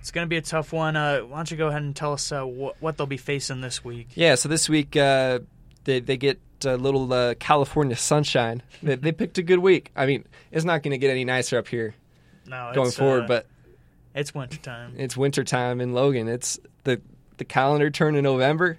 [0.00, 0.96] it's going to be a tough one.
[0.96, 3.60] Uh, why don't you go ahead and tell us uh, what, what they'll be facing
[3.60, 4.08] this week?
[4.14, 5.38] Yeah, so this week uh,
[5.84, 8.62] they, they get a little uh, California sunshine.
[8.82, 9.92] They, they picked a good week.
[9.96, 11.94] I mean, it's not going to get any nicer up here
[12.46, 13.46] No, going forward, uh, but
[14.14, 14.94] it's wintertime.
[14.96, 16.28] it's wintertime in Logan.
[16.28, 17.00] It's the
[17.36, 18.78] the calendar turned to November.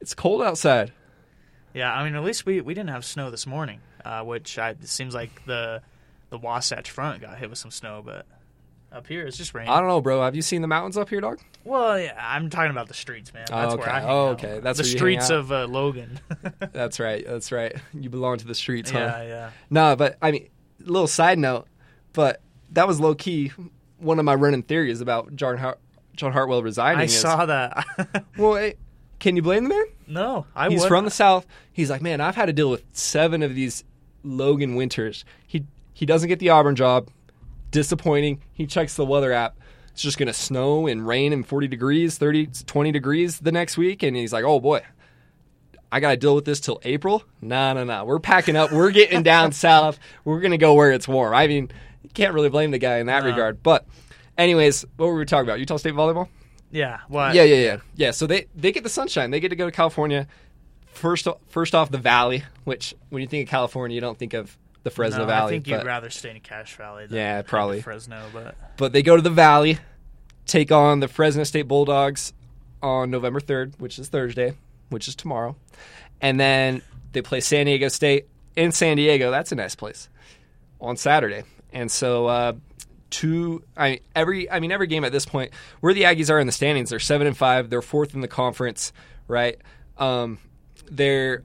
[0.00, 0.92] It's cold outside.
[1.74, 4.70] Yeah, I mean, at least we, we didn't have snow this morning, uh, which I,
[4.70, 5.82] it seems like the
[6.30, 8.26] the Wasatch Front got hit with some snow, but
[8.92, 9.68] up here it's just rain.
[9.68, 10.22] I don't know, bro.
[10.22, 11.38] Have you seen the mountains up here, dog?
[11.64, 13.46] Well, yeah, I'm talking about the streets, man.
[13.48, 13.96] That's Oh, where okay.
[13.96, 14.44] I hang Oh, out.
[14.44, 14.60] okay.
[14.60, 15.38] That's the where streets out.
[15.38, 16.18] of uh, Logan.
[16.72, 17.24] That's right.
[17.26, 17.76] That's right.
[17.92, 18.98] You belong to the streets, huh?
[18.98, 19.50] yeah, yeah.
[19.68, 20.48] No, but I mean,
[20.80, 21.66] little side note,
[22.12, 22.40] but
[22.72, 23.52] that was low key
[23.98, 25.78] one of my running theories about John Hart-
[26.16, 27.00] John Hartwell resigning.
[27.00, 28.24] I is- saw that.
[28.38, 28.74] Well, hey,
[29.18, 29.84] can you blame the man?
[30.06, 30.88] no, I He's would.
[30.88, 31.46] from the south.
[31.72, 33.84] He's like, man, I've had to deal with seven of these
[34.22, 35.24] Logan winters.
[35.46, 37.08] He he doesn't get the Auburn job.
[37.70, 38.42] Disappointing.
[38.52, 39.56] He checks the weather app.
[39.92, 43.76] It's just going to snow and rain and 40 degrees, 30, 20 degrees the next
[43.76, 44.02] week.
[44.02, 44.82] And he's like, oh boy,
[45.92, 47.22] I got to deal with this till April?
[47.40, 48.04] No, no, no.
[48.04, 48.72] We're packing up.
[48.72, 49.98] We're getting down south.
[50.24, 51.34] We're going to go where it's warm.
[51.34, 51.70] I mean,
[52.02, 53.30] you can't really blame the guy in that No.
[53.30, 53.62] regard.
[53.62, 53.84] But,
[54.38, 55.58] anyways, what were we talking about?
[55.60, 56.28] Utah State volleyball?
[56.72, 57.34] yeah, what?
[57.34, 58.10] Yeah, yeah, yeah, yeah.
[58.12, 59.30] So they they get the sunshine.
[59.32, 60.28] They get to go to California.
[60.92, 62.44] First, first off, the Valley.
[62.64, 65.46] Which, when you think of California, you don't think of the Fresno No, Valley.
[65.46, 67.06] I think you'd rather stay in Cache Valley.
[67.06, 67.80] Than Yeah, probably.
[67.80, 69.78] Fresno, but but they go to the Valley,
[70.46, 72.32] take on the Fresno State Bulldogs
[72.82, 74.54] on November third, which is Thursday,
[74.88, 75.56] which is tomorrow,
[76.20, 78.26] and then they play San Diego State
[78.56, 79.30] in San Diego.
[79.30, 80.08] That's a nice place
[80.80, 82.26] on Saturday, and so.
[82.26, 82.52] Uh,
[83.10, 86.38] Two, I mean, every, I mean, every game at this point, where the Aggies are
[86.38, 87.68] in the standings, they're seven and five.
[87.68, 88.92] They're fourth in the conference,
[89.26, 89.58] right?
[89.98, 90.38] Um,
[90.90, 91.42] they're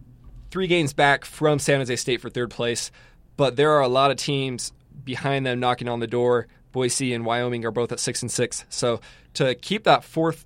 [0.51, 2.91] three games back from San Jose State for third place,
[3.37, 4.71] but there are a lot of teams
[5.03, 6.47] behind them knocking on the door.
[6.71, 8.65] Boise and Wyoming are both at six and six.
[8.69, 8.99] So
[9.35, 10.45] to keep that fourth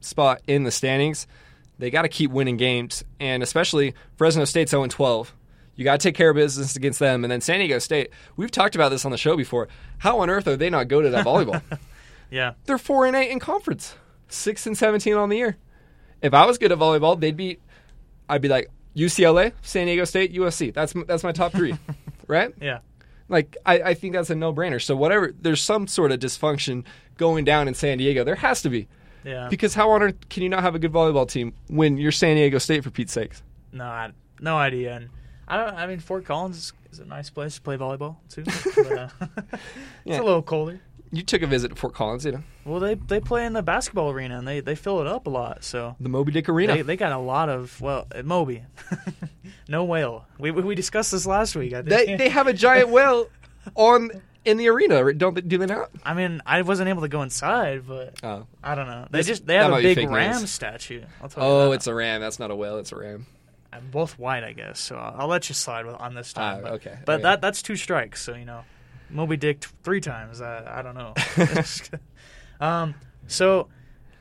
[0.00, 1.26] spot in the standings,
[1.78, 5.34] they got to keep winning games, and especially Fresno State's 0 12.
[5.74, 8.10] You got to take care of business against them, and then San Diego State.
[8.36, 9.68] We've talked about this on the show before.
[9.98, 11.60] How on earth are they not good at volleyball?
[12.30, 13.94] yeah, They're four and eight in conference,
[14.28, 15.58] six and seventeen on the year.
[16.22, 17.58] If I was good at volleyball, they'd be.
[18.28, 20.72] I'd be like UCLA, San Diego State, USC.
[20.72, 21.76] That's that's my top three,
[22.26, 22.52] right?
[22.60, 22.78] yeah,
[23.28, 24.80] Like I, I think that's a no brainer.
[24.82, 26.84] So whatever, there's some sort of dysfunction
[27.18, 28.24] going down in San Diego.
[28.24, 28.88] There has to be
[29.24, 29.48] yeah.
[29.50, 32.36] because how on earth can you not have a good volleyball team when you're San
[32.36, 33.42] Diego State for Pete's sakes?
[33.72, 34.10] no, I,
[34.40, 34.96] no idea.
[34.96, 35.08] And
[35.48, 35.74] I don't.
[35.74, 38.44] I mean, Fort Collins is, is a nice place to play volleyball too.
[38.76, 39.08] But, uh,
[39.52, 39.62] it's
[40.04, 40.20] Yeah.
[40.20, 40.80] a little colder.
[41.12, 43.62] You took a visit to Fort Collins, you know, Well, they they play in the
[43.62, 45.62] basketball arena and they, they fill it up a lot.
[45.64, 46.74] So the Moby Dick Arena.
[46.74, 48.64] they they got a lot of well, Moby,
[49.68, 50.26] no whale.
[50.38, 51.72] We we we discussed this last week.
[51.72, 51.88] I think.
[51.88, 53.28] they they have a giant whale
[53.74, 54.10] on
[54.44, 55.40] in the arena, don't they?
[55.40, 55.90] Do they not?
[56.04, 59.06] I mean, I wasn't able to go inside, but Oh, I don't know.
[59.10, 60.50] They This- just they have a big ram news.
[60.50, 61.02] statue.
[61.36, 62.20] Oh, it's a ram.
[62.20, 62.78] That's not a whale.
[62.78, 63.26] It's a ram.
[63.72, 64.78] I'm both white, I guess.
[64.80, 66.58] So I'll, I'll let you slide with, on this time.
[66.60, 67.22] Ah, but, okay, But okay.
[67.24, 68.22] that that's two strikes.
[68.22, 68.62] So you know,
[69.10, 70.40] Moby Dick three times.
[70.40, 71.14] I, I don't know.
[72.60, 72.94] um.
[73.28, 73.68] So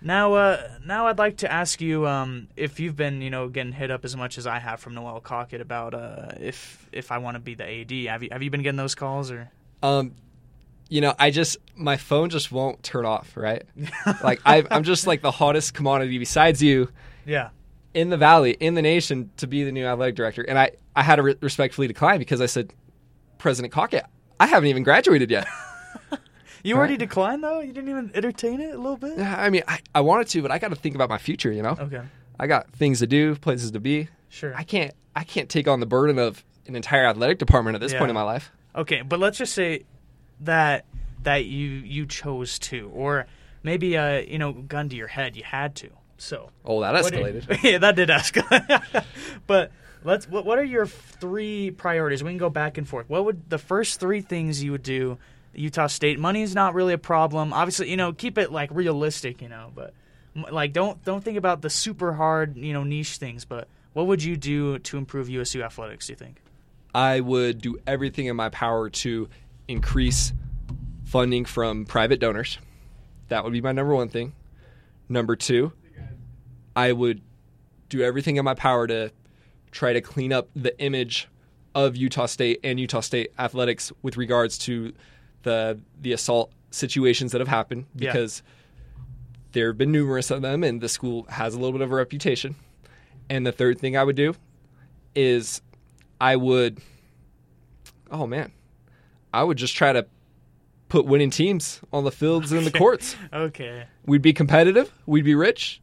[0.02, 3.72] now, uh, now I'd like to ask you um, if you've been, you know, getting
[3.72, 7.18] hit up as much as I have from Noelle Cockett about uh, if if I
[7.20, 7.92] want to be the AD.
[8.12, 9.50] Have you have you been getting those calls or?
[9.84, 10.14] Um,
[10.90, 13.36] you know, I just my phone just won't turn off.
[13.36, 13.64] Right?
[14.24, 16.90] like I, I'm just like the hottest commodity besides you
[17.26, 17.50] Yeah.
[17.94, 20.44] in the valley, in the nation, to be the new athletic director.
[20.44, 22.74] And I, I had to re- respectfully decline because I said,
[23.38, 24.06] President Cockett,
[24.40, 25.48] I haven't even graduated yet.
[26.64, 27.60] You already declined though.
[27.60, 29.20] You didn't even entertain it a little bit.
[29.20, 31.52] Yeah, I mean, I, I wanted to, but I got to think about my future.
[31.52, 32.02] You know, Okay.
[32.40, 34.08] I got things to do, places to be.
[34.30, 34.52] Sure.
[34.56, 37.94] I can't, I can't take on the burden of an entire athletic department at this
[37.94, 38.00] Yeah.
[38.00, 38.52] point in my life.
[38.76, 39.84] Okay, but let's just say
[40.42, 40.86] that
[41.22, 43.28] that you you chose to, or
[43.62, 45.90] maybe uh you know gun to your head, you had to.
[46.18, 47.64] So Oh, that did- escalated.
[47.64, 49.06] yeah, that did escalate.
[49.46, 49.72] but
[50.06, 50.30] let's.
[50.30, 52.24] What, what are your three priorities?
[52.24, 53.10] We can go back and forth.
[53.10, 55.18] What would the first three things you would do?
[55.54, 57.54] Utah State money is not really a problem.
[57.54, 59.94] Obviously, you know, keep it like realistic, you know, but
[60.52, 63.46] like don't don't think about the super hard, you know, niche things.
[63.46, 66.08] But what would you do to improve USU athletics?
[66.08, 66.42] Do you think?
[66.94, 69.28] I would do everything in my power to
[69.68, 70.34] increase
[71.04, 72.58] funding from private donors.
[73.28, 74.34] That would be my number one thing.
[75.10, 75.72] Number two,
[76.76, 77.22] I would
[77.90, 79.12] do everything in my power to
[79.76, 81.28] try to clean up the image
[81.76, 84.94] of Utah State and Utah State athletics with regards to
[85.44, 88.12] the the assault situations that have happened Yeah.
[88.12, 88.42] because
[89.52, 91.96] there have been numerous of them and the school has a little bit of a
[91.96, 92.56] reputation.
[93.30, 94.34] And the third thing I would do
[95.14, 95.62] is
[96.22, 96.80] I would
[98.12, 98.52] oh man.
[99.34, 100.06] I would just try to
[100.88, 103.16] put winning teams on the fields and the courts.
[103.34, 103.84] Okay.
[104.06, 105.82] We'd be competitive, we'd be rich,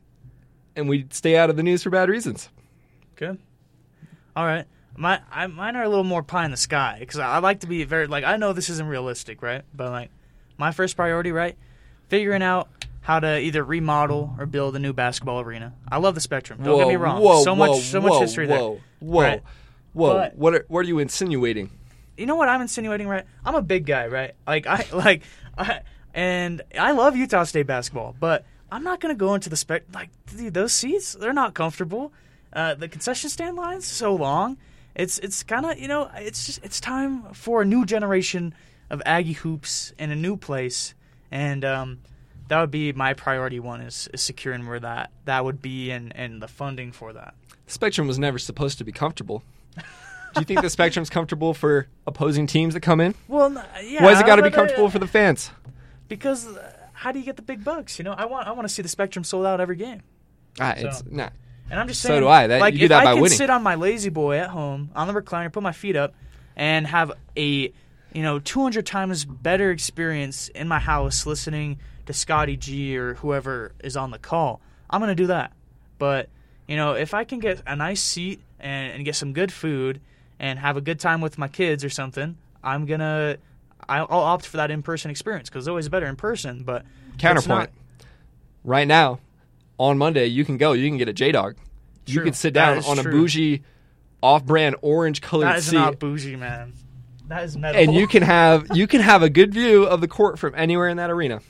[0.77, 2.49] and we'd stay out of the news for bad reasons.
[3.17, 3.39] Good.
[4.37, 4.66] All right.
[4.97, 7.61] My I, mine are a little more pie in the sky because I, I like
[7.61, 9.62] to be very like I know this isn't realistic, right?
[9.75, 10.11] But like
[10.59, 11.57] my first priority, right?
[12.09, 12.68] Figuring out
[13.01, 15.73] how to either remodel or build a new basketball arena.
[15.90, 16.62] I love the Spectrum.
[16.62, 17.23] Don't get me wrong.
[17.23, 18.81] Whoa, so whoa, much, so whoa, much history whoa, there.
[19.01, 19.42] Whoa, Right.
[19.95, 20.14] whoa!
[20.14, 21.71] But- what are what are you insinuating?
[22.16, 23.25] you know what I'm insinuating, right?
[23.45, 24.35] I'm a big guy, right?
[24.47, 25.23] Like I like
[25.57, 25.81] I
[26.14, 30.11] and I love Utah State basketball, but I'm not gonna go into the spec like
[30.27, 32.12] dude, those seats, they're not comfortable.
[32.53, 34.59] Uh, the concession stand lines so long.
[34.95, 38.55] It's it's kind of you know it's just it's time for a new generation
[38.91, 40.95] of Aggie hoops in a new place,
[41.31, 42.01] and um,
[42.49, 46.15] that would be my priority one is, is securing where that that would be and
[46.15, 47.35] and the funding for that.
[47.67, 49.43] The Spectrum was never supposed to be comfortable.
[49.77, 53.15] Do you think the Spectrum's comfortable for opposing teams that come in?
[53.29, 54.03] Well, yeah.
[54.03, 55.51] Why has it got to be uh, comfortable for the fans?
[56.09, 57.99] because uh, how do you get the big bucks?
[57.99, 60.03] You know, I want I want to see the Spectrum sold out every game,
[60.61, 61.31] Ah, it's nah.
[61.73, 62.17] And I'm just saying.
[62.17, 62.47] So do I.
[62.47, 63.37] That- like you do if that I by can winning.
[63.39, 66.15] sit on my lazy boy at home on the recliner, put my feet up,
[66.55, 67.73] and have a
[68.13, 73.73] you know 200 times better experience in my house listening to Scotty G or whoever
[73.83, 74.61] is on the call.
[74.91, 75.53] I'm gonna do that,
[75.99, 76.29] but
[76.69, 80.01] you know if I can get a nice seat and, and get some good food
[80.39, 83.39] and have a good time with my kids or something, I'm gonna.
[83.89, 86.63] I'll I'll opt for that in-person experience because it's always better in person.
[86.63, 86.85] But
[87.19, 87.49] Counterpoint.
[87.49, 87.71] not-
[88.65, 89.19] Right now,
[89.83, 90.73] on Monday, you can go.
[90.73, 91.57] You can get a J Dog.
[92.07, 93.62] You can sit down on a bougie,
[94.23, 96.73] off-brand orange colored That is seat, not bougie, man.
[97.29, 97.81] That is metal.
[97.81, 100.88] and you can have you can have a good view of the court from anywhere
[100.88, 101.40] in that arena.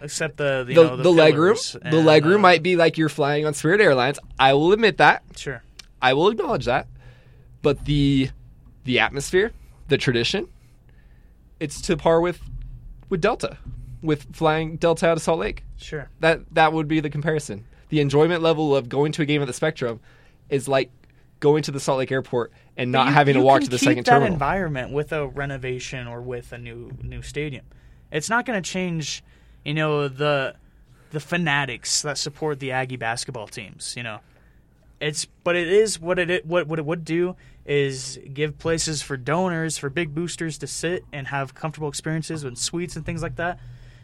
[0.00, 2.62] except the you The, know, the, the, leg room, the and, leg room uh, might
[2.62, 4.18] be like you're flying on Spirit Airlines.
[4.38, 5.22] I will admit that.
[5.36, 5.62] sure.
[6.02, 6.86] I will acknowledge that.
[7.62, 8.30] But the
[8.84, 9.52] the atmosphere,
[9.88, 10.48] the tradition,
[11.60, 12.40] it's to par with
[13.10, 13.58] with Delta,
[14.02, 15.64] with flying Delta out of Salt Lake.
[15.76, 16.08] Sure.
[16.20, 17.64] That that would be the comparison.
[17.88, 20.00] The enjoyment level of going to a game at the Spectrum
[20.48, 20.90] is like
[21.40, 24.04] going to the Salt Lake Airport and not You- having to walk to the second
[24.06, 24.32] that terminal.
[24.32, 27.64] environment with a renovation or with a new new stadium.
[28.12, 29.22] It's not going to change,
[29.64, 30.54] you know, the
[31.12, 33.94] the fanatics that support the Aggie basketball teams.
[33.96, 34.20] You know,
[35.00, 37.36] it's but it is what it what what it would do
[37.66, 42.56] is give places for donors for big boosters to sit and have comfortable experiences with
[42.56, 43.58] suites and things like that,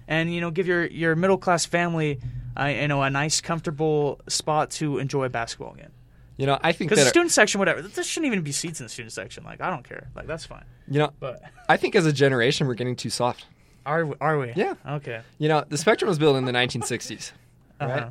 [0.08, 2.20] and you know, give your your middle class family,
[2.58, 5.90] uh, you know, a nice comfortable spot to enjoy a basketball game.
[6.36, 8.84] you know, I think Because the student section, whatever, there shouldn't even be seats in
[8.86, 9.44] the student section.
[9.44, 10.08] Like, I don't care.
[10.14, 10.64] Like, that's fine.
[10.88, 13.46] you know, But I think as a generation we're getting too soft.
[13.84, 14.52] are we, are we?
[14.54, 14.74] Yeah.
[14.86, 15.20] Okay.
[15.38, 17.32] You know, the Spectrum was built in the 1960s,
[17.80, 17.90] right?
[17.90, 18.10] Uh-huh.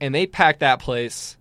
[0.00, 1.36] And they pack that place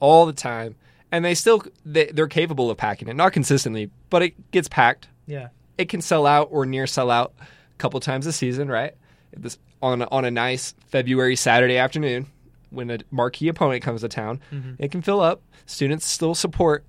[0.00, 0.76] all the time,
[1.10, 5.08] and they still they, they're capable of packing it, not consistently, but it gets packed.
[5.26, 5.48] Yeah.
[5.76, 7.44] It can sell out or near sell out a
[7.78, 8.94] couple times a season, right?
[9.36, 12.26] This on on a nice February Saturday afternoon
[12.70, 14.40] when a marquee opponent comes to town,
[14.78, 15.42] it can fill up.
[15.66, 16.84] Students still support,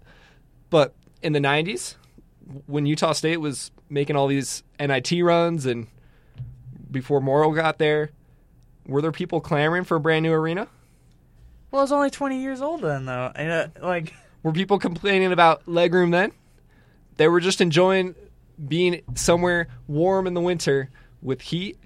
[0.70, 1.96] but in the 90s,
[2.66, 5.88] when Utah State was making all these NIT runs and
[6.90, 8.12] before Morrill got there,
[8.86, 10.68] were there people clamoring for a brand new arena?
[11.72, 13.32] Well, I was only 20 years old then, though.
[13.36, 16.32] And, uh, like, Were people complaining about legroom then?
[17.18, 18.16] They were just enjoying
[18.68, 20.90] being somewhere warm in the winter
[21.22, 21.78] with heat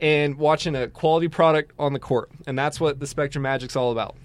[0.00, 2.30] and watching a quality product on the court.
[2.46, 4.16] And that's what the Spectrum Magic's all about.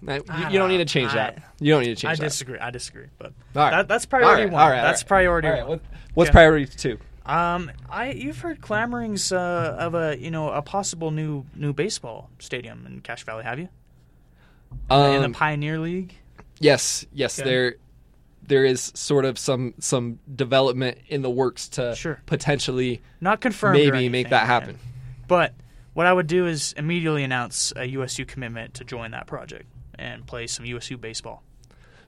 [0.00, 1.14] Now, You, don't don't need to change know.
[1.16, 1.42] that.
[1.60, 2.24] You don't need to I change that.
[2.26, 2.58] disagree.
[2.58, 3.06] I disagree.
[3.18, 3.70] But right.
[3.70, 4.62] that, that's priority right, one.
[4.62, 5.68] all right, that's priority All right, one.
[5.70, 5.80] what-
[6.14, 6.32] what's Yeah.
[6.32, 6.98] priority two?
[7.24, 12.30] Um, I you've heard clamorings uh, of a you know a possible new new baseball
[12.40, 13.68] stadium in Cache Valley, have you?
[14.90, 16.14] in Um, the Pioneer League.
[16.58, 17.48] yes, yes, Okay.
[17.48, 17.74] there
[18.48, 22.20] there is sort of some some development in the works to Sure.
[22.26, 23.78] potentially Not confirmed.
[23.78, 24.76] or maybe make that happen.
[25.32, 25.54] But
[25.94, 29.64] what I would do is immediately announce a USU commitment to join that project
[29.98, 31.42] and play some USU baseball.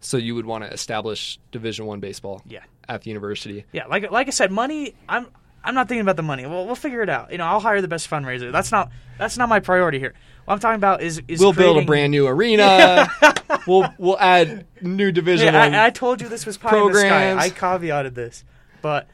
[0.01, 2.65] So you would want to establish Division One baseball Yeah.
[2.87, 3.65] at the university.
[3.73, 4.95] Yeah, like like I said, money.
[5.09, 5.27] I'm
[5.65, 6.45] I'm not thinking about the money.
[6.45, 7.33] Well, we'll figure it out.
[7.33, 8.53] You know, I'll hire the best fundraiser.
[8.53, 10.13] That's not that's not my priority here.
[10.45, 13.09] What I'm talking about is is we'll build a brand new arena.
[13.67, 15.75] we'll we'll add new division Yeah, one.
[15.75, 17.39] I, I told you this was pie in the sky.
[17.39, 18.45] I caveated this,
[18.83, 19.09] but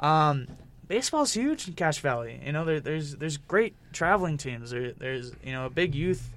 [0.00, 0.48] um,
[0.92, 2.38] baseball's huge in Cache Valley.
[2.44, 4.70] You know, there, there's there's great traveling teams.
[4.70, 6.28] There, there's you know a big youth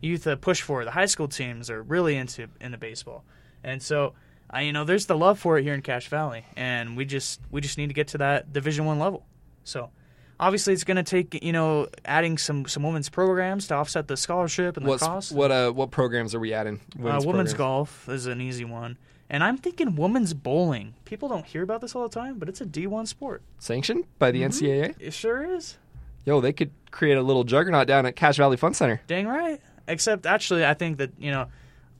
[0.00, 0.84] youth uh, push for it.
[0.84, 3.24] The high school teams are really into into baseball,
[3.64, 4.14] and so
[4.48, 7.40] I you know there's the love for it here in Cache Valley, and we just
[7.50, 9.26] we just need to get to that Division One level.
[9.64, 9.90] So.
[10.38, 14.18] Obviously, it's going to take you know adding some some women's programs to offset the
[14.18, 15.32] scholarship and the What's, cost.
[15.32, 16.82] what uh what programs are we adding?
[16.94, 17.54] Uh, Women's women's programs?
[17.54, 18.98] golf is an easy one.
[19.28, 20.94] And I'm thinking women's bowling.
[21.04, 23.42] People don't hear about this all the time, but it's a D1 sport.
[23.58, 24.64] sanctioned by the Mm-hmm.
[24.66, 24.94] NCAA.
[25.00, 25.78] It sure is.
[26.24, 29.00] Yo, they could create a little juggernaut down at Cache Valley Fun Center.
[29.06, 29.60] Dang right.
[29.88, 31.46] Except actually, I think that you know,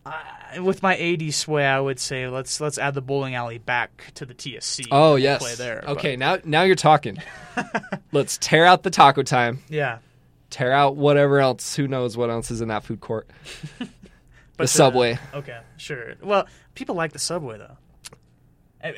[0.05, 4.13] I, with my AD sway, I would say let's let's add the bowling alley back
[4.15, 4.87] to the TSC.
[4.91, 5.41] Oh yes.
[5.43, 5.83] play there.
[5.85, 7.19] but- Okay, now now you're talking.
[8.13, 9.61] Let's tear out the taco time.
[9.69, 9.99] yeah,
[10.51, 11.75] Tear out whatever else.
[11.77, 13.29] Who knows what else is in that food court?
[14.57, 15.19] but the subway.
[15.35, 16.15] Okay, sure.
[16.23, 17.77] Well, people like the subway though.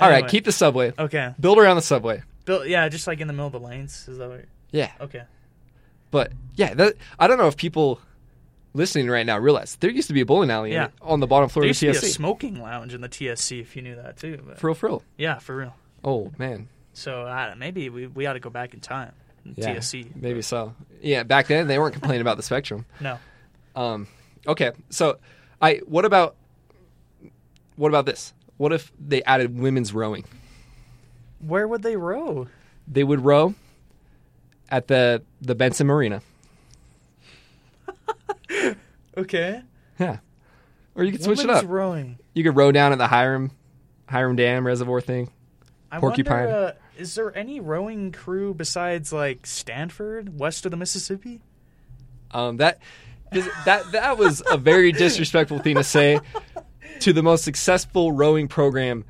[0.00, 0.92] All right, keep the subway.
[0.98, 2.22] Okay, Build around the subway.
[2.44, 2.66] Bill.
[2.66, 4.06] Yeah, just like in the middle of the lanes.
[4.08, 4.44] Is that what?
[4.70, 5.22] Yeah, Okay.
[6.10, 8.00] but yeah, that, I don't know if people
[8.74, 10.88] listening right now realize there used to be a bowling alley Yeah.
[11.02, 13.08] on the bottom floor There of used the to be a smoking lounge in the
[13.08, 14.40] TSC if you knew that too.
[14.46, 15.02] But Frill frill.
[15.18, 15.74] yeah, for real.
[16.02, 19.12] Oh man, So uh, maybe we we ought to go back in time.
[19.44, 20.16] yeah, TSC.
[20.16, 20.74] maybe so.
[21.02, 22.86] Yeah, back then they weren't complaining about the spectrum.
[23.00, 23.18] No.
[23.74, 24.06] Um,
[24.46, 25.18] okay, so
[25.60, 26.36] I what about
[27.76, 28.32] what about this?
[28.58, 30.24] What if they added women's rowing?
[31.40, 32.48] Where would they row?
[32.86, 33.54] They would row
[34.70, 36.22] at the the Benson Marina.
[39.16, 39.62] Okay.
[39.98, 40.18] Yeah,
[40.94, 41.70] or you could switch Women's it up.
[41.70, 42.18] rowing.
[42.34, 43.50] You could row down at the Hyrum
[44.08, 45.30] Hyrum Dam Reservoir thing.
[45.90, 46.32] I Porcupine.
[46.46, 51.42] wonder, uh, is there any rowing crew besides like Stanford, west of the Mississippi?
[52.30, 52.78] Um, that
[53.64, 56.20] that that was a very disrespectful thing to say
[57.00, 59.04] to the most successful rowing program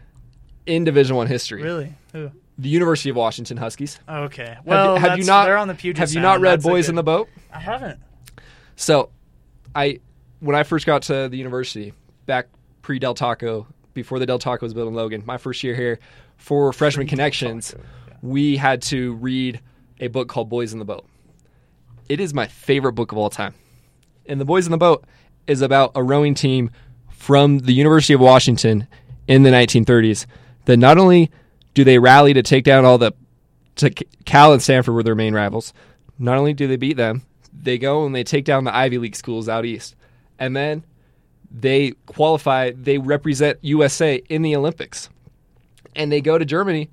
[0.66, 1.62] in Division One history.
[1.62, 1.94] Really?
[2.12, 2.30] Who?
[2.58, 3.98] The University of Washington Huskies.
[4.08, 4.44] Okay.
[4.46, 6.22] Have you- Well, have, you not They're on the Puget Have you Sound.
[6.22, 7.28] not read That's Boys good- in the Boat?
[7.52, 7.98] I haven't.
[8.76, 9.10] So,
[9.74, 10.00] I
[10.40, 11.92] when I first got to the university
[12.26, 12.48] back
[12.82, 15.98] pre Del Taco, before the Del Taco was built in Logan, my first year here
[16.36, 17.74] for freshman connections,
[18.22, 19.60] we had to read
[20.00, 21.06] a book called Boys in the Boat.
[22.08, 23.54] It is my favorite book of all time.
[24.26, 25.04] And the Boys in the Boat
[25.46, 26.70] is about a rowing team
[27.10, 28.86] from the University of Washington
[29.26, 30.26] in the 1930s
[30.64, 31.30] that not only
[31.74, 33.12] do they rally to take down all the
[33.76, 33.90] to
[34.24, 35.72] Cal and Stanford were their main rivals.
[36.18, 39.16] Not only do they beat them, they go and they take down the Ivy League
[39.16, 39.96] schools out east.
[40.38, 40.84] And then
[41.50, 45.08] they qualify, they represent USA in the Olympics.
[45.94, 46.90] And they go to Germany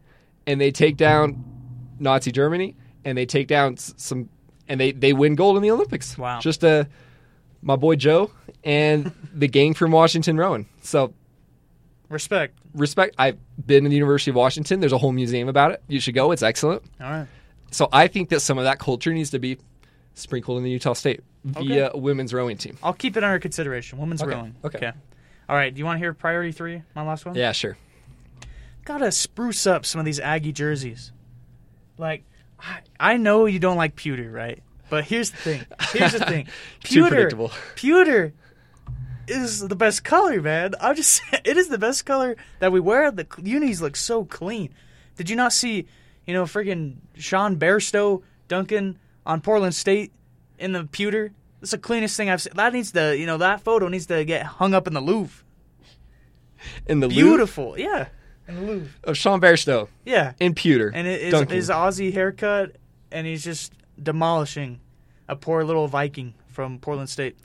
[0.47, 1.43] and they take down
[1.99, 2.75] Nazi Germany
[3.05, 4.29] and they take down some
[4.67, 6.17] and they they win gold in the Olympics.
[6.17, 6.39] Wow.
[6.39, 6.85] Just uh
[7.61, 8.31] my boy Joe
[8.63, 10.67] and the gang from Washington rowing.
[10.81, 11.13] So
[12.09, 12.57] Respect.
[12.73, 13.15] respect.
[13.19, 14.79] I've been to the University of Washington.
[14.79, 15.83] There's a whole museum about it.
[15.87, 16.31] You should go.
[16.31, 16.81] It's excellent.
[16.99, 17.27] All right.
[17.71, 19.57] So I think that some of that culture needs to be
[20.15, 22.77] sprinkled in the Utah State via a women's rowing team.
[22.81, 23.99] I'll keep it under consideration.
[23.99, 24.55] Women's Okay, rowing.
[24.65, 24.91] okay.
[25.47, 25.73] All right.
[25.73, 26.81] Do you want to hear priority three?
[26.95, 27.35] My last one.
[27.35, 27.77] Yeah, sure.
[28.85, 31.11] Gotta spruce up some of these Aggie jerseys.
[31.97, 32.23] Like,
[32.59, 34.63] I, I know you don't like pewter, right?
[34.89, 35.65] But here's the thing.
[35.93, 36.47] Here's the thing.
[36.83, 37.29] Pewter.
[37.75, 38.33] Pewter
[39.27, 40.73] is the best color, man.
[40.81, 43.11] I'm just it is the best color that we wear.
[43.11, 44.73] The unis look so clean.
[45.15, 45.87] Did you not see,
[46.25, 50.11] you know, friggin' Sean Bairstow Duncan on Portland State
[50.57, 51.31] in the pewter?
[51.59, 52.53] That's the cleanest thing I've seen.
[52.55, 55.43] That needs to, you know, that photo needs to get hung up in the Louvre.
[56.87, 58.07] In the Louvre Beautiful, yeah,
[58.47, 60.33] in the Louvre, of Sean Bairstow yeah.
[60.39, 60.91] in pewter.
[60.93, 62.75] And it is his Aussie haircut,
[63.11, 64.79] and he's just demolishing
[65.27, 67.37] a poor little Viking from Portland State.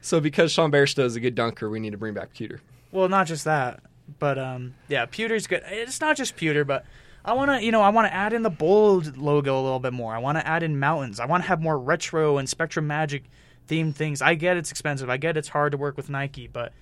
[0.00, 2.60] so because Sean Bairstow is a good dunker, we need to bring back pewter.
[2.92, 3.80] Well, not just that,
[4.18, 5.62] but um, yeah, pewter's good.
[5.66, 6.84] It's not just pewter, but
[7.24, 9.80] I want to, you know, I want to add in the bold logo a little
[9.80, 10.14] bit more.
[10.14, 11.20] I want to add in mountains.
[11.20, 13.24] I want to have more retro and Spectrum Magic
[13.68, 14.22] themed things.
[14.22, 15.10] I get it's expensive.
[15.10, 16.72] I get it's hard to work with Nike, but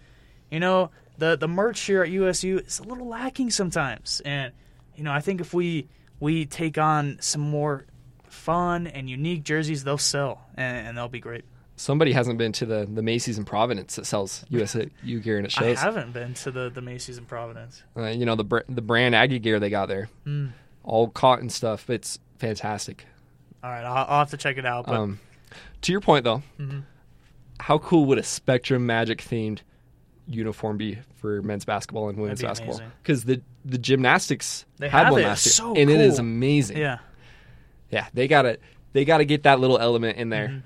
[0.50, 4.22] you know, the the merch here at USU is a little lacking sometimes.
[4.24, 4.52] And
[4.94, 5.88] you know, I think if we
[6.20, 7.86] we take on some more
[8.28, 11.44] fun and unique jerseys, they'll sell and, and they'll be great.
[11.78, 15.46] Somebody hasn't been to the, the Macey's in Providence that sells USA U gear and
[15.46, 15.76] it shows.
[15.78, 17.82] I haven't been to the the Macey's in Providence.
[17.96, 20.52] Uh, you know the br- the brand Aggie gear they got there, Mm.
[20.84, 21.90] all cotton stuff.
[21.90, 23.04] It's fantastic.
[23.62, 24.86] All right, I'll, I'll have to check it out.
[24.86, 25.18] But Um,
[25.82, 26.84] to your point though, Mhm.
[27.60, 29.58] how cool would a Spectrum Magic themed
[30.28, 32.80] uniform be for men's basketball and women's be basketball?
[33.02, 35.26] Because the the gymnastics They had have one it.
[35.26, 36.76] last year, So and it is amazing.
[36.78, 36.98] Yeah.
[37.90, 38.06] yeah.
[38.14, 38.58] They gotta
[38.92, 40.48] they gotta get that little element in there.
[40.48, 40.58] Mm-hmm.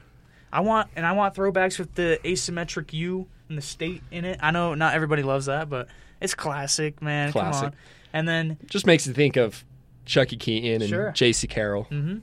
[0.52, 4.38] I want and I want throwbacks with the asymmetric U and the state in it.
[4.42, 5.88] I know not everybody loves that, but
[6.20, 7.32] it's classic, man.
[7.32, 7.66] Come Classic.
[7.66, 7.74] on.
[8.12, 9.64] And then Just makes you think of
[10.04, 11.12] Chucky Keaton and Sure.
[11.12, 11.24] Mm-hmm.
[11.24, 11.86] Jaycee Carroll.
[11.90, 12.22] and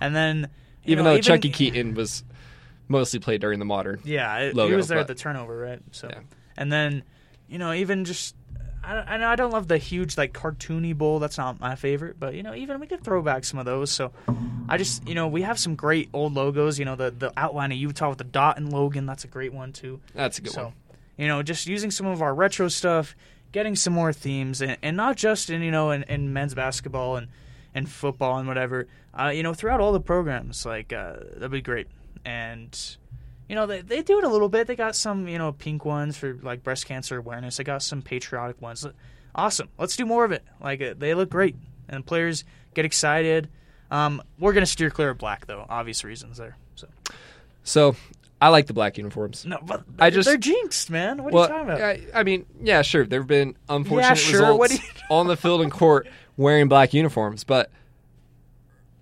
[0.00, 0.48] then
[0.84, 2.22] Even know, though Chucky Keaton was
[2.88, 4.00] mostly played during the modern.
[4.04, 5.80] Yeah, it, he was there at the turnover, right?
[5.92, 6.20] So, Yeah.
[6.56, 7.02] And then,
[7.48, 8.34] you know, even just,
[8.82, 11.18] I, I know I don't love the huge like cartoony bowl.
[11.18, 13.90] That's not my favorite, but you know, even we could throw back some of those.
[13.90, 14.12] So,
[14.68, 16.78] I just, you know, we have some great old logos.
[16.78, 19.06] You know, the the outline of Utah with the dot and Logan.
[19.06, 20.00] That's a great one too.
[20.14, 20.54] That's a good one.
[20.54, 20.74] so, one.
[21.16, 23.14] you know, just using some of our retro stuff,
[23.52, 27.16] getting some more themes, and, and not just in you know in, in men's basketball
[27.16, 27.28] and
[27.74, 28.86] and football and whatever.
[29.18, 31.88] Uh, you know, throughout all the programs, like uh, that'd be great.
[32.24, 32.96] And
[33.48, 34.66] you know, they they do it a little bit.
[34.66, 37.56] They got some you know pink ones for like breast cancer awareness.
[37.56, 38.86] They got some patriotic ones.
[39.34, 39.68] Awesome.
[39.78, 40.44] Let's do more of it.
[40.60, 41.56] Like uh, they look great,
[41.88, 43.48] and players get excited.
[43.90, 46.56] Um, we're gonna steer clear of black though, obvious reasons there.
[46.74, 46.88] So
[47.64, 47.96] So
[48.40, 49.44] I like the black uniforms.
[49.46, 51.22] no, but I just- they're jinxed, man.
[51.22, 51.80] What are you talking about?
[51.80, 53.06] I, I mean, yeah, sure.
[53.06, 54.40] There have been unfortunate sure.
[54.40, 54.80] results you-
[55.10, 57.70] on the field and court wearing black uniforms, but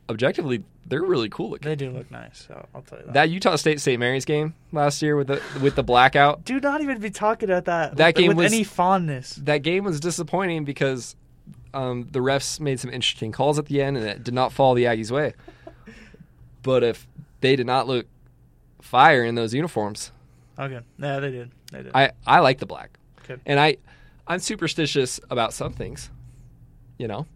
[0.08, 1.68] objectively, they're really cool looking.
[1.68, 2.44] They do look nice.
[2.48, 3.14] So I'll tell you that.
[3.14, 3.98] That Utah State St.
[3.98, 7.64] Mary's game last year with the with the blackout, Do not even be talking about
[7.66, 7.96] that.
[7.96, 9.34] That with, game with was- any fondness.
[9.36, 11.16] that game was disappointing because
[11.74, 14.74] um, the refs made some interesting calls at the end, and it did not fall
[14.74, 15.32] the Aggies' way.
[16.62, 17.06] But if
[17.40, 18.06] they did not look
[18.80, 20.12] fire in those uniforms,
[20.58, 20.80] Okay.
[20.98, 21.50] Yeah, they did.
[21.72, 21.92] They did.
[21.94, 22.98] I, I like the black.
[23.24, 23.40] Okay.
[23.46, 23.78] And I
[24.26, 26.10] I'm superstitious about some things.
[26.98, 27.26] You know.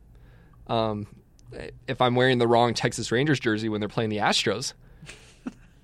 [0.69, 1.07] Um
[1.87, 4.73] if I'm wearing the wrong Texas Rangers jersey when they're playing the Astros,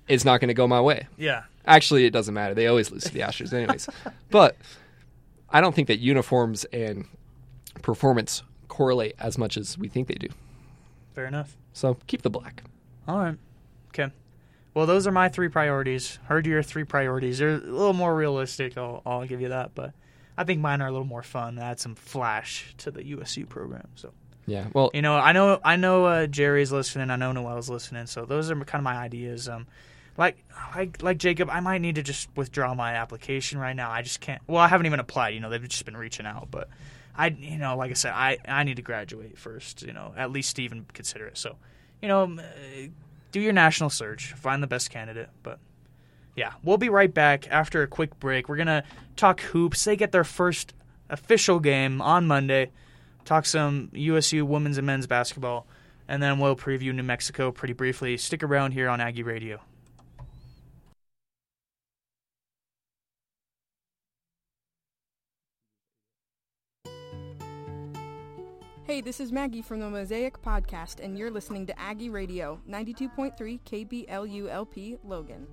[0.07, 1.07] it's not going to go my way.
[1.17, 1.43] yeah.
[1.65, 2.53] Actually, it doesn't matter.
[2.53, 3.87] They always lose to the Astros anyways.
[4.29, 4.57] but
[5.49, 7.05] I don't think that uniforms and
[7.81, 10.27] performance correlate as much as we think they do.
[11.15, 11.55] Fair enough.
[11.71, 12.63] So, keep the black.
[13.07, 13.37] All right.
[13.89, 14.11] Okay.
[14.73, 16.19] Well, those are my three priorities.
[16.25, 17.37] Heard your three priorities.
[17.39, 18.77] They're a little more realistic.
[18.77, 19.73] I'll, I'll give you that.
[19.73, 19.93] But
[20.37, 21.59] I think mine are a little more fun.
[21.59, 23.87] Add some flash to the USU program.
[23.95, 24.11] So
[24.45, 24.67] Yeah.
[24.73, 27.09] Well, you know, I know, I know uh, Jerry's listening.
[27.09, 28.07] I know Noelle's listening.
[28.07, 29.47] So those are kind of my ideas.
[29.47, 29.67] Um,
[30.17, 30.43] like,
[30.75, 33.89] like, like Jacob, I might need to just withdraw my application right now.
[33.89, 34.41] I just can't.
[34.47, 35.29] Well, I haven't even applied.
[35.29, 36.69] You know, they've just been reaching out, but
[37.15, 39.81] I, you know, like I said, I, I need to graduate first.
[39.81, 41.37] You know, at least even consider it.
[41.37, 41.55] So,
[42.01, 42.37] you know,
[43.31, 45.29] do your national search, find the best candidate.
[45.41, 45.59] But
[46.35, 48.49] yeah, we'll be right back after a quick break.
[48.49, 48.83] We're gonna
[49.15, 49.83] talk hoops.
[49.83, 50.73] They get their first
[51.09, 52.71] official game on Monday.
[53.25, 55.65] Talk some USU women's and men's basketball,
[56.07, 58.17] and then we'll preview New Mexico pretty briefly.
[58.17, 59.61] Stick around here on Aggie Radio.
[68.85, 73.59] Hey, this is Maggie from the Mosaic Podcast, and you're listening to Aggie Radio, 92.3
[73.63, 75.47] KBLULP Logan.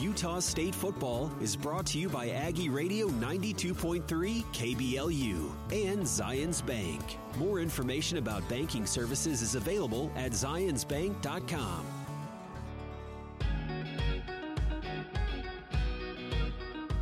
[0.00, 4.02] Utah State football is brought to you by Aggie Radio 92.3
[4.44, 7.18] KBLU and Zions Bank.
[7.36, 11.84] More information about banking services is available at zionsbank.com.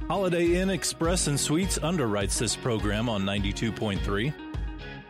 [0.08, 4.34] Holiday Inn Express and Suites underwrites this program on 92.3.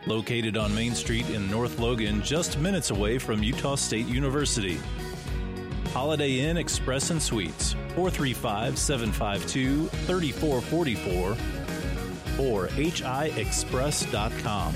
[0.05, 4.77] Located on Main Street in North Logan, just minutes away from Utah State University.
[5.93, 11.37] Holiday Inn Express and Suites, 435 752 3444
[12.39, 14.73] or hiexpress.com.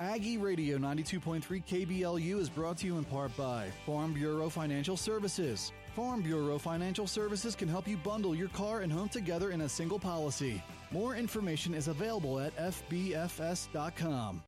[0.00, 5.72] Aggie Radio 92.3 KBLU is brought to you in part by Farm Bureau Financial Services.
[5.96, 9.68] Farm Bureau Financial Services can help you bundle your car and home together in a
[9.68, 10.62] single policy.
[10.92, 14.40] More information is available at fbfs.com.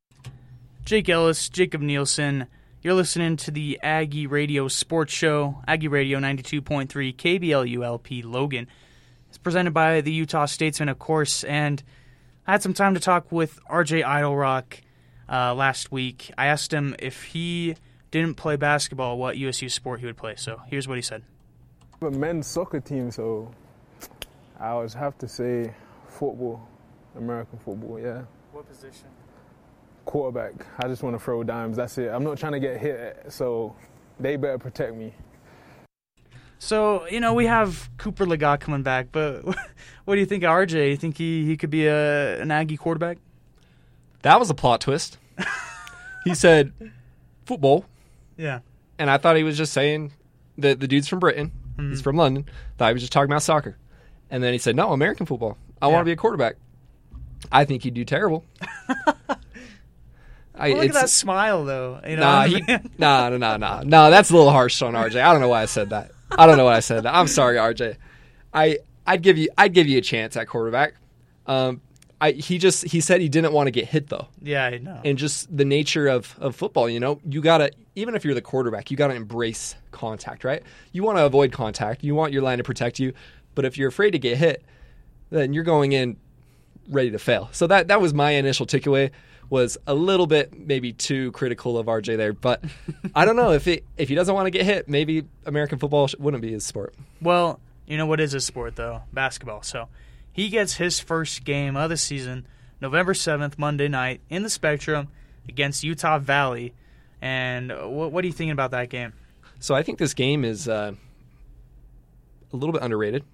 [0.87, 2.47] Jake Ellis, Jacob Nielsen.
[2.80, 8.68] You're listening to the Aggie Radio Sports Show, Aggie Radio 92.3 KBLULP Logan.
[9.28, 11.82] It's presented by the Utah Statesman, of course, and
[12.47, 14.80] I had some time to talk with RJ Eytle-Rock
[15.28, 16.30] uh, last week.
[16.39, 17.74] I asked him if he
[18.12, 20.37] didn't play basketball, what USU sport he would play.
[20.37, 21.24] So here's what he said.
[22.01, 23.51] a men's soccer team, so
[24.61, 25.74] I would have to say
[26.07, 26.64] football,
[27.16, 28.22] American football, yeah.
[28.53, 29.09] What position?
[30.07, 30.55] Quarterback.
[30.79, 31.77] I just want to throw dimes.
[31.77, 32.09] That's it.
[32.09, 33.75] I'm not trying to get hit, so
[34.19, 35.13] they better protect me.
[36.59, 39.45] So you know we have Cooper Legas coming back, but
[40.05, 40.91] what do you think of RJ?
[40.91, 43.19] You think he, he could be a an Aggie quarterback?
[44.23, 45.19] That was a plot twist.
[46.25, 46.73] he said
[47.45, 47.85] football,
[48.37, 48.61] Yeah.
[48.99, 50.13] and I thought he was just saying
[50.59, 51.91] that the dude's from Britain, hmm.
[51.91, 52.47] he's from London.
[52.79, 53.77] Thought he was just talking about soccer,
[54.31, 55.59] and then he said, "No, American football.
[55.83, 56.57] I want to be a quarterback."
[57.53, 58.45] I think he'd do terrible.
[60.59, 62.01] I, Well, look at it's- that smile, though.
[62.09, 62.61] You know, Nah, he,
[62.99, 64.11] nah, nah, nah, nah, nah.
[64.11, 65.21] That's a little harsh on RJ.
[65.21, 66.11] I don't know why I said that.
[66.31, 67.15] I don't know why I said that.
[67.15, 67.97] I'm sorry, RJ.
[68.55, 70.95] I I'd give you I'd give you a chance at quarterback.
[71.47, 71.81] Um,
[72.21, 75.01] I he just he said he didn't want to get hit though, yeah, I know.
[75.05, 76.89] and just the nature of of football.
[76.89, 80.63] You know, you gotta even if you're the quarterback, you gotta embrace contact, right?
[80.93, 82.03] You want to avoid contact.
[82.03, 83.13] You want your line to protect you,
[83.55, 84.65] but if you're afraid to get hit,
[85.31, 86.17] then you're going in
[86.89, 87.51] ready to fail.
[87.53, 89.11] So that that was my initial takeaway
[89.49, 92.65] was a little bit maybe too critical of RJ there, but
[93.15, 96.09] I don't know if it if he doesn't want to get hit, maybe American football
[96.19, 96.95] wouldn't be his sport.
[97.21, 99.03] Well, you know what is his sport though?
[99.13, 99.63] Basketball.
[99.63, 99.89] So
[100.33, 102.47] he gets his first game of the season,
[102.81, 105.09] November seventh, Monday night, in the Spectrum
[105.49, 106.75] against Utah Valley.
[107.23, 109.13] And what, what are you thinking about that game?
[109.61, 110.93] So I think this game is uh,
[112.53, 113.25] a little bit underrated.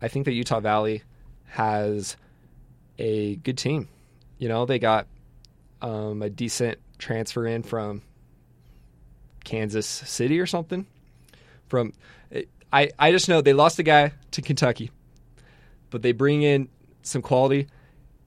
[0.00, 1.02] I think that Utah Valley
[1.46, 2.16] has
[2.98, 3.88] a good team.
[4.38, 5.06] You know, they got
[5.82, 8.02] um, a decent transfer in from
[9.44, 10.86] Kansas City or something.
[11.68, 11.92] From
[12.72, 14.90] I, I just know they lost a guy to Kentucky,
[15.90, 16.68] but they bring in
[17.02, 17.66] some quality,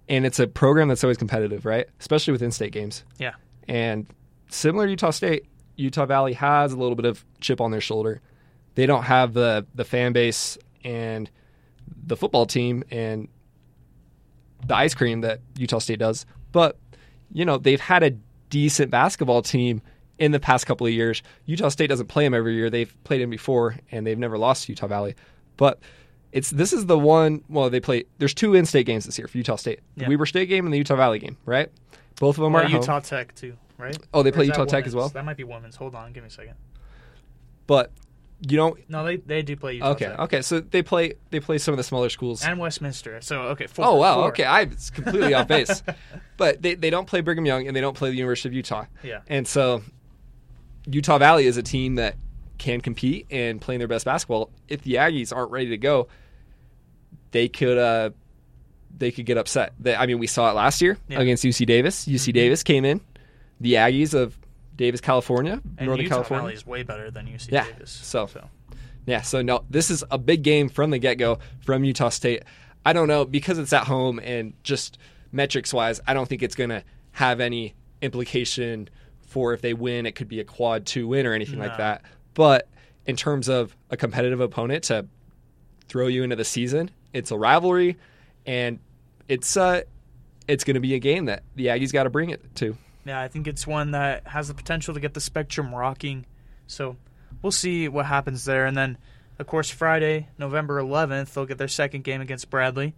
[0.09, 1.88] and it's a program that's always competitive, right?
[1.99, 3.03] Especially with in-state games.
[3.20, 3.34] Yeah.
[3.68, 4.07] And
[4.49, 5.45] similar to Utah State,
[5.76, 8.22] Utah Valley has a little bit of chip on their shoulder.
[8.76, 11.30] They don't have the the fan base and
[12.05, 13.28] the football team and
[14.72, 16.78] the ice cream that Utah State does, but
[17.34, 18.11] you know they've had a
[18.49, 19.82] decent basketball team
[20.17, 21.22] in the past couple of years.
[21.45, 24.65] Utah State doesn't play them every year; they've played them before, and they've never lost
[24.65, 25.15] to Utah Valley.
[25.57, 25.80] But
[26.32, 27.43] it's this is the one.
[27.49, 28.05] Well, they play.
[28.17, 30.09] There's two in-state games this year for Utah State: the Yeah.
[30.09, 31.36] Weber State game and the Utah Valley game.
[31.45, 31.69] Right?
[32.17, 32.80] Both of them Well, are at home.
[32.82, 33.97] Utah Tech too, right?
[34.13, 35.09] Oh, they Or play Utah Tech as well?
[35.09, 35.76] That might be women's.
[35.76, 36.55] Hold on, give me a second.
[37.67, 37.91] But
[38.42, 38.78] you don't.
[38.89, 40.20] No, they they do play Utah Okay, Tech.
[40.20, 40.42] okay.
[40.42, 42.44] So they play they play some of the smaller schools.
[42.44, 43.22] And Westminster.
[43.22, 43.86] So okay, four.
[43.86, 44.28] oh wow, four.
[44.30, 44.44] okay.
[44.46, 45.84] I was completely off base.
[46.38, 48.86] But they, they don't play Brigham Young and they don't play the University of Utah.
[49.04, 49.20] Yeah.
[49.28, 49.84] And so
[50.88, 52.16] Utah Valley is a team that
[52.58, 54.50] can compete and playing their best basketball.
[54.68, 56.08] If the Aggies aren't ready to go,
[57.30, 58.10] they could uh
[58.98, 59.74] they could get upset.
[59.80, 61.20] They, I mean, we saw it last year Yeah.
[61.22, 62.08] against UC Davis.
[62.08, 62.34] UC Mhm.
[62.34, 63.02] Davis came in.
[63.60, 64.36] The Aggies of
[64.82, 66.42] Davis, California, And Northern Utah California.
[66.42, 67.66] Valley is way better than UC Yeah.
[67.66, 67.92] Davis.
[67.92, 68.28] So,
[69.06, 72.42] yeah, so no, this is a big game from the get go from Utah State.
[72.84, 74.98] I don't know because it's at home and just
[75.32, 78.90] metrics wise, I don't think it's going to have any implication
[79.22, 80.08] for if they win.
[80.08, 82.02] It could be a quad two win or anything like that.
[82.34, 82.68] But
[83.06, 85.06] in terms of a competitive opponent to
[85.88, 87.98] throw you into the season, it's a rivalry,
[88.48, 88.80] and
[89.28, 89.82] it's uh,
[90.48, 92.76] it's going to be a game that the Aggies got to bring it to.
[93.06, 96.26] Yeah, I think it's one that has the potential to get the spectrum rocking.
[96.68, 96.97] So
[97.41, 98.66] we'll see what happens there.
[98.66, 98.97] And then,
[99.39, 102.93] of course, Friday, November 11th, they'll get their second game against Bradley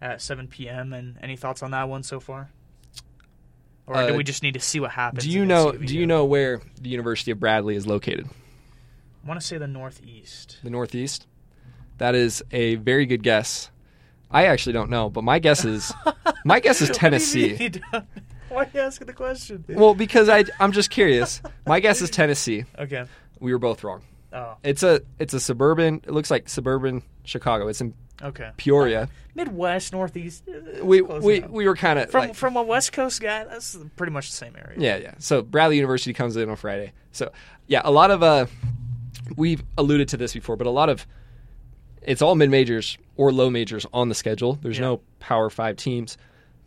[0.00, 0.92] at 7 p.m.
[0.92, 2.50] And any thoughts on that one so far?
[3.86, 5.24] Or do Uh, we just need to see what happens?
[5.24, 5.72] Do you know?
[5.72, 5.86] UVU?
[5.86, 8.28] Do you know where the University of Bradley is located?
[9.24, 10.58] I want to say the Northeast.
[10.62, 11.26] the Northeast.
[11.98, 13.70] That is a very good guess.
[14.30, 15.92] I actually don't know, but my guess is
[16.44, 17.72] my guess is do Tennessee.
[18.50, 19.64] Mean you don't- Why are you asking the question?
[19.68, 21.40] Well, because I I'm just curious.
[21.66, 22.64] My guess is Tennessee.
[22.78, 23.04] Okay.
[23.38, 24.02] We were both wrong.
[24.32, 24.56] Oh.
[24.62, 26.02] It's a it's a suburban.
[26.06, 27.68] It looks like suburban Chicago.
[27.68, 28.50] It's in Okay.
[28.58, 29.08] Peoria.
[29.34, 30.44] Midwest, Northeast.
[30.82, 31.50] We we enough.
[31.50, 33.44] we were kind of from like, from a West Coast guy.
[33.44, 34.76] That's pretty much the same area.
[34.78, 35.14] Yeah, yeah.
[35.18, 36.92] So Bradley University comes in on Friday.
[37.12, 37.32] So
[37.66, 38.46] yeah, a lot of uh,
[39.36, 41.06] we've alluded to this before, but a lot of
[42.02, 44.58] it's all mid majors or low majors on the schedule.
[44.62, 44.84] There's Yeah.
[44.86, 46.18] no Power Five teams.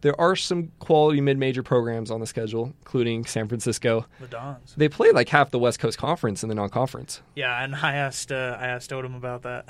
[0.03, 4.05] There are some quality mid major programs on the schedule, including San Francisco.
[4.19, 4.73] The Dons.
[4.75, 7.21] They play like half the West Coast Conference in the non conference.
[7.35, 9.65] Yeah, and I asked uh, I asked Odom about that,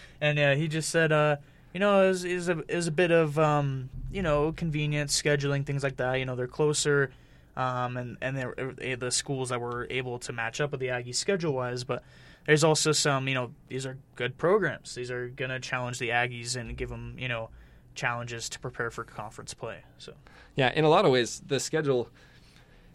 [0.20, 1.36] and yeah, he just said, uh,
[1.72, 5.20] you know, it was, it was a was a bit of um, you know convenience
[5.20, 6.16] scheduling things like that.
[6.16, 7.10] You know, they're closer,
[7.56, 10.88] um, and and they're uh, the schools that were able to match up with the
[10.88, 12.04] Aggies schedule wise, but.
[12.46, 14.94] There's also some, you know, these are good programs.
[14.94, 17.48] These are going to challenge the Aggies and give them, you know,
[17.94, 19.78] challenges to prepare for conference play.
[19.98, 20.12] So,
[20.56, 22.08] Yeah, in a lot of ways, the schedule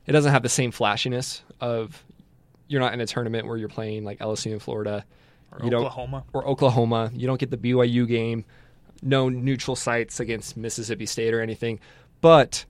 [0.05, 2.03] it doesn't have the same flashiness of
[2.67, 5.05] you're not in a tournament where you're playing like LSU in Florida,
[5.51, 6.23] Or you Oklahoma.
[6.33, 7.11] or Oklahoma.
[7.13, 8.45] You don't get the BYU game,
[9.01, 11.79] no neutral sites against Mississippi State or anything.
[12.21, 12.65] But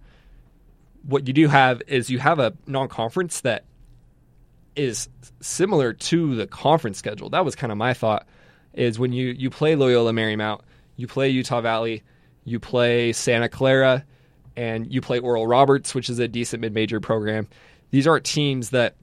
[1.03, 3.63] what you do have is you have a non-conference that
[4.75, 5.09] is
[5.41, 7.30] similar to the conference schedule.
[7.30, 8.27] That was kind of my thought.
[8.73, 10.61] Is when you you play Loyola Marymount,
[10.95, 12.03] you play Utah Valley,
[12.45, 14.05] you play Santa Clara,
[14.55, 17.47] and you play Oral Roberts, which is a decent mid-major program.
[17.91, 18.95] these aren't teams that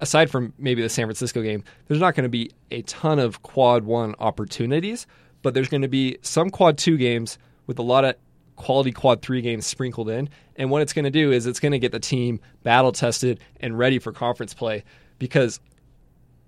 [0.00, 3.42] aside from maybe the San Francisco game, there's not going to be a ton of
[3.42, 5.06] quad one opportunities,
[5.42, 8.14] but there's going to be some quad two games with a lot of
[8.56, 10.28] quality quad three games sprinkled in.
[10.56, 13.40] And what it's going to do is it's going to get the team battle tested
[13.60, 14.84] and ready for conference play
[15.18, 15.60] because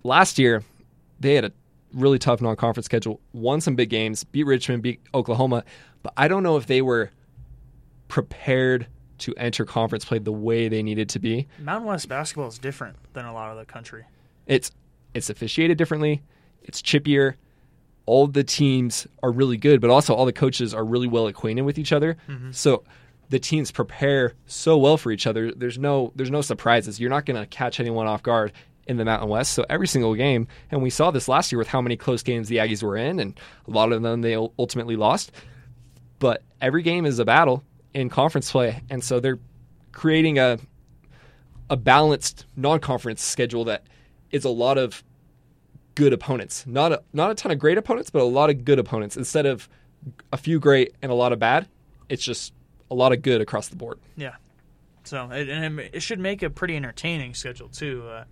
[0.02, 0.64] last year
[1.20, 1.52] they had a
[1.92, 5.64] really tough non conference schedule, won some big games, beat Richmond, beat Oklahoma,
[6.02, 7.10] but I don't know if they were
[8.08, 8.86] prepared
[9.18, 11.46] to enter conference play the way they needed to be.
[11.58, 14.04] Mountain West basketball is different than a lot of the country.
[14.46, 14.70] It's
[15.14, 16.22] it's officiated differently.
[16.62, 17.34] It's chippier.
[18.06, 21.62] All the teams are really good, but also all the coaches are really well acquainted
[21.62, 22.16] with each other.
[22.28, 22.54] Mhm.
[22.54, 22.82] So
[23.28, 25.52] the teams prepare so well for each other.
[25.52, 26.98] There's no there's no surprises.
[26.98, 28.52] You're not going to catch anyone off guard
[28.90, 29.52] in the Mountain West.
[29.52, 32.48] So every single game, and we saw this last year with how many close games
[32.48, 33.38] the Aggies were in, and
[33.68, 35.30] a lot of them they ultimately lost.
[36.18, 37.62] But every game is a battle
[37.94, 39.38] in conference play, and so they're
[39.92, 40.58] creating a
[41.70, 43.84] a balanced non-conference schedule that
[44.32, 45.04] is a lot of
[45.94, 46.66] good opponents.
[46.66, 49.16] Not a not a ton of great opponents, but a lot of good opponents.
[49.16, 49.68] Instead of
[50.32, 51.68] a few great and a lot of bad,
[52.08, 52.52] it's just
[52.90, 54.00] a lot of good across the board.
[54.16, 54.34] Yeah.
[55.04, 58.04] So it, and it should make a pretty entertaining schedule too.
[58.08, 58.24] Uh,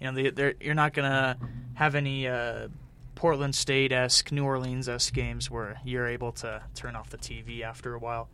[0.00, 1.36] you know, the, they're- you're not gonna
[1.74, 2.68] have any uh,
[3.14, 7.62] Portland State esque, New Orleans esque games where you're able to turn off the TV
[7.62, 8.28] after a while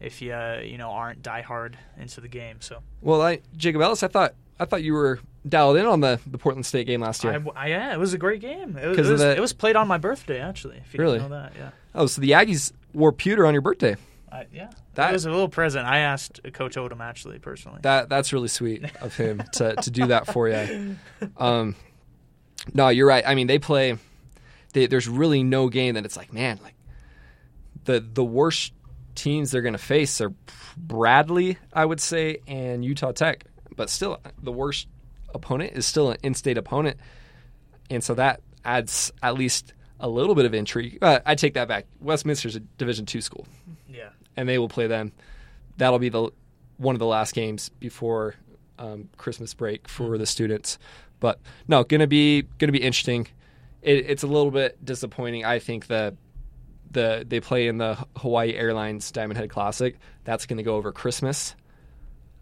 [0.00, 2.56] if you uh, you know aren't diehard into the game.
[2.60, 6.20] So Well, I Jacob Ellis, I thought I thought you were dialed in on the,
[6.26, 7.32] the Portland State game last year.
[7.56, 8.76] I, I- yeah, it was a great game.
[8.76, 10.78] It it was, the- it was played on my birthday actually.
[10.78, 11.18] If you Really?
[11.18, 11.70] know that, yeah.
[11.94, 13.96] oh, so the Aggies wore pewter on your birthday.
[14.32, 15.86] I, yeah, That- was a little present.
[15.86, 17.80] I asked Coach Odom actually personally.
[17.82, 20.96] That that's really sweet of him to, to do that for you.
[21.36, 21.76] Um,
[22.72, 23.24] no, you're right.
[23.26, 23.98] I mean, they play.
[24.72, 26.74] They, there's really no game that it's like, man, like
[27.84, 28.72] the the worst
[29.14, 30.32] teams they're going to face are
[30.78, 33.44] Bradley, I would say, and Utah Tech.
[33.76, 34.88] But still, the worst
[35.34, 36.98] opponent is still an in-state opponent,
[37.90, 40.98] and so that adds at least a little bit of intrigue.
[41.02, 41.86] Uh, I take that back.
[42.00, 43.46] Westminster's a Division two school
[43.88, 44.08] yeah.
[44.36, 45.12] And they will play them.
[45.76, 46.30] That'll be the
[46.76, 48.34] one of the last games before
[48.78, 50.78] um, Christmas break for the students.
[51.20, 53.28] But no, gonna be gonna be interesting.
[53.80, 55.44] It, it's a little bit disappointing.
[55.44, 56.16] I think the
[56.90, 59.96] the they play in the Hawaii Airlines Diamond Head Classic.
[60.24, 61.54] That's gonna go over Christmas.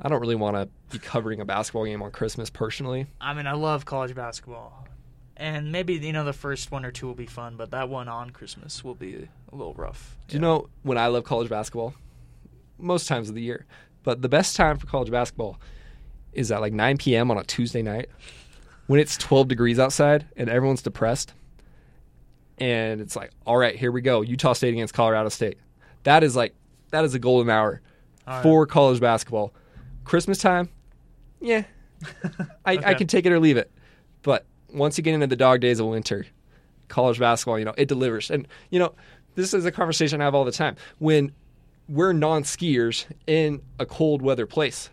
[0.00, 3.06] I don't really want to be covering a basketball game on Christmas personally.
[3.20, 4.86] I mean, I love college basketball,
[5.40, 8.08] and maybe you know the first one or two will be fun, but that one
[8.08, 10.16] on Christmas will be a little rough.
[10.28, 11.94] Do you know when I love college basketball?
[12.78, 13.66] Most times of the year.
[14.02, 15.58] But the best time for college basketball
[16.32, 17.30] is at like 9 p.m.
[17.30, 18.08] on a Tuesday night
[18.86, 21.32] when it's 12 degrees outside and everyone's depressed.
[22.58, 24.20] And it's like, all right, here we go.
[24.20, 25.58] Utah State against Colorado State.
[26.04, 26.54] That is like,
[26.90, 27.80] that is a golden hour
[28.26, 28.42] right.
[28.42, 29.54] for college basketball.
[30.04, 30.68] Christmas time,
[31.40, 31.64] yeah,
[32.64, 33.70] I, I can take it or leave it.
[34.22, 36.26] But once you get into the dog days of winter,
[36.88, 38.30] college basketball, you know, it delivers.
[38.30, 38.94] And, you know,
[39.34, 40.76] this is a conversation I have all the time.
[40.98, 41.32] When
[41.88, 44.90] we're non skiers in a cold weather place,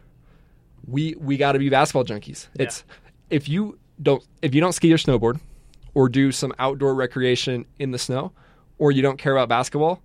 [0.88, 2.48] we we got to be basketball junkies.
[2.56, 2.84] It's
[3.30, 5.40] if you don't if you don't ski or snowboard
[5.94, 8.32] or do some outdoor recreation in the snow
[8.78, 10.02] or you don't care about basketball,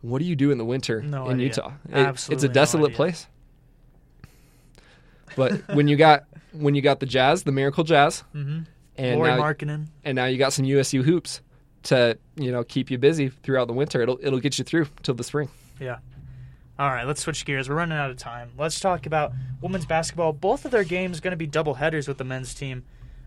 [0.00, 1.46] what do you do in the winter No in idea.
[1.46, 1.72] Utah?
[1.90, 2.96] It- it's a desolate idea.
[2.96, 3.26] place.
[5.36, 8.66] But when you got when you got the Jazz, the Miracle Jazz, Mhm.
[8.98, 9.86] And Lauri now, Markkanen.
[10.04, 11.40] and now you got some USU hoops
[11.84, 14.00] to you know keep you busy throughout the winter.
[14.02, 15.48] It'll it'll get you through till the spring.
[15.80, 15.98] Yeah.
[16.78, 17.70] All right, let's switch gears.
[17.70, 18.50] We're running out of time.
[18.58, 19.32] Let's talk about
[19.62, 20.34] women's basketball.
[20.34, 22.84] Both of their games going to be double headers with the men's team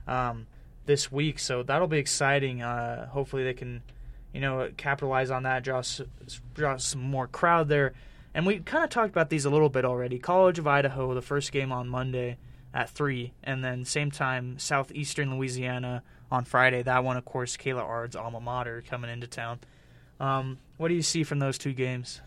[0.08, 0.46] um,
[0.86, 2.62] this week, so that'll be exciting.
[2.62, 3.82] Uh, hopefully, they can,
[4.34, 5.82] you know, capitalize on that, draw
[6.54, 7.94] draw some more crowd there.
[8.36, 10.20] And we kind of talked about these a little bit already.
[10.20, 12.38] College of Idaho, the first game on Monday
[12.74, 16.84] at three, and then same time Southeastern Louisiana on Friday.
[16.84, 19.60] That one, of course, Kayla Ard's alma mater coming into town.
[20.20, 22.22] Um, what do you see from those two games?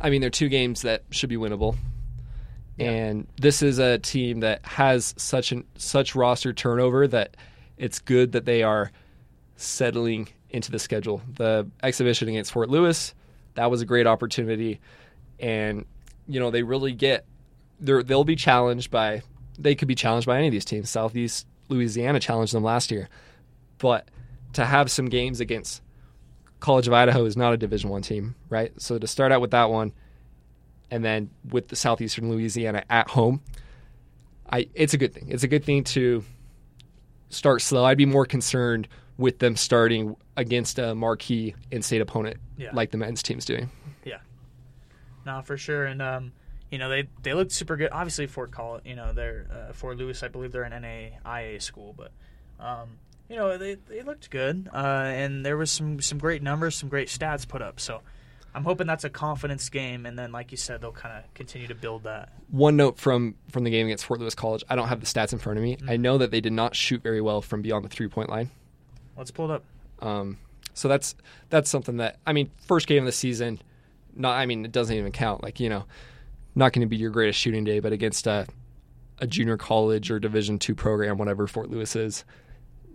[0.00, 1.76] I mean, they're two games that should be winnable.
[2.78, 7.36] And this is a team that has such an such roster turnover that
[7.76, 8.90] it's good that they are
[9.56, 11.22] settling into the schedule.
[11.36, 13.14] The exhibition against Fort Lewis,
[13.54, 14.80] that was a great opportunity,
[15.38, 15.84] and
[16.26, 17.26] you know they really get
[17.78, 19.22] they'll be challenged by
[19.58, 20.90] they could be challenged by any of these teams.
[20.90, 23.08] Southeast Louisiana challenged them last year,
[23.78, 24.08] but
[24.54, 25.82] to have some games against
[26.60, 28.72] College of Idaho is not a Division One team, right?
[28.80, 29.92] So to start out with that one,
[30.90, 33.40] and then with the Southeastern Louisiana at home,
[34.50, 35.28] I it's a good thing.
[35.30, 36.22] It's a good thing to
[37.30, 37.84] start slow.
[37.84, 42.70] I'd be more concerned with them starting against a marquee in-state opponent Yeah.
[42.72, 43.70] like the men's team's doing.
[44.04, 44.18] Yeah.
[45.26, 45.84] No, for sure.
[45.86, 46.32] And um,
[46.72, 47.90] you know they they looked super good.
[47.92, 50.22] Obviously, Fort College, you know, they're uh, Fort Lewis.
[50.22, 52.10] I believe they're an NAIA school, but
[52.58, 52.98] um,
[53.28, 56.88] you know they they looked good, uh, and there was some some great numbers, some
[56.88, 57.78] great stats put up.
[57.78, 58.00] So.
[58.54, 61.68] I'm hoping that's a confidence game, and then, like you said, they'll kind of continue
[61.68, 62.34] to build that.
[62.50, 64.62] One note from from the game against Fort Lewis College.
[64.68, 65.76] I don't have the stats in front of me.
[65.76, 65.88] Mm-hmm.
[65.88, 68.50] I know that they did not shoot very well from beyond the three point line.
[69.16, 69.64] Let's pull it up.
[70.06, 70.36] Um,
[70.74, 71.14] so that's
[71.48, 73.58] that's something that I mean, first game of the season.
[74.14, 75.42] Not, I mean, it doesn't even count.
[75.42, 75.86] Like you know,
[76.54, 78.46] not going to be your greatest shooting day, but against a
[79.18, 82.24] a junior college or Division two program, whatever Fort Lewis is,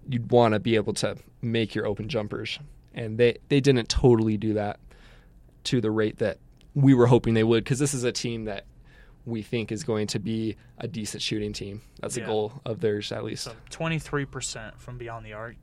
[0.10, 2.60] you'd want to be able to make your open jumpers,
[2.94, 4.80] and they they didn't totally do that
[5.66, 6.40] to the rate that
[6.76, 8.66] we were hoping they would, because this is a team that
[9.26, 11.82] we think is going to be a decent shooting team.
[12.02, 13.50] That's a goal of theirs, at least.
[13.72, 15.58] 23% from beyond the arc.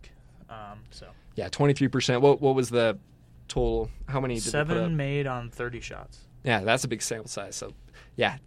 [0.50, 2.20] Um, so Yeah, twenty three percent.
[2.20, 2.98] What what was the
[3.48, 3.90] total?
[4.06, 4.34] How many?
[4.34, 4.68] Did they put up?
[4.68, 6.18] seven made on 30 shots.
[6.44, 7.56] Yeah, that's a big sample size.
[7.56, 7.72] So,
[8.16, 8.38] yeah,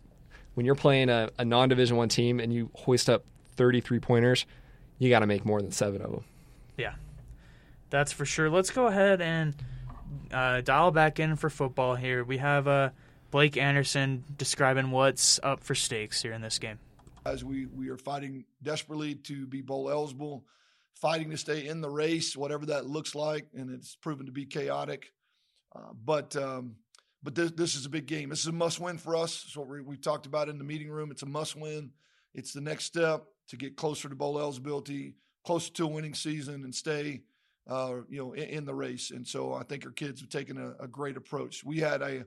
[0.53, 3.23] when you're playing a, a non Division One team and you hoist up
[3.55, 4.45] 33 pointers,
[4.99, 6.23] you got to make more than seven of them.
[6.77, 6.95] Yeah,
[7.89, 8.49] that's for sure.
[8.49, 9.55] Let's go ahead and
[10.31, 12.23] uh, dial back in for football here.
[12.23, 12.89] We have uh,
[13.31, 16.79] Blake Anderson describing what's up for stakes here in this game.
[17.25, 20.45] as we we are fighting desperately to be bowl eligible,
[20.95, 24.45] fighting to stay in the race, whatever that looks like, and it's proven to be
[24.45, 25.11] chaotic.
[25.75, 26.75] Uh, but um,
[27.27, 28.29] but this this is a big game.
[28.29, 29.51] This is a must win for us.
[29.53, 31.11] What we, we talked about in the meeting room.
[31.11, 31.91] It's a must win.
[32.33, 35.15] It's the next step to get closer to bowl eligibility,
[35.45, 37.23] closer to a winning season, and stay.
[37.67, 40.57] Uh, you know, in, in the race, and so I think our kids have taken
[40.57, 41.65] a, a great approach.
[41.65, 42.23] We had a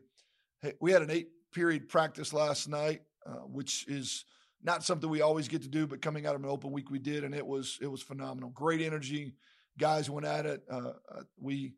[0.83, 4.27] we had an eight period practice last night, uh, which is
[4.63, 6.99] not something we always get to do, but coming out of an open week, we
[6.99, 8.51] did, and it was it was phenomenal.
[8.51, 9.33] Great energy,
[9.79, 10.63] guys went at it.
[10.71, 11.73] Uh, uh, we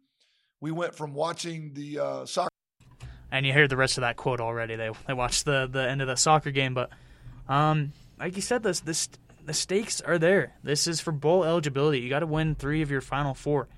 [0.60, 2.51] we went from watching the uh, soccer.
[3.32, 4.76] And you heard the rest of that quote already.
[4.76, 6.90] They they watched the the end of the soccer game, but
[7.48, 9.08] um, like you said, this this
[9.44, 10.54] the stakes are there.
[10.62, 12.00] This is for bowl eligibility.
[12.00, 13.68] You got to win three of your final four,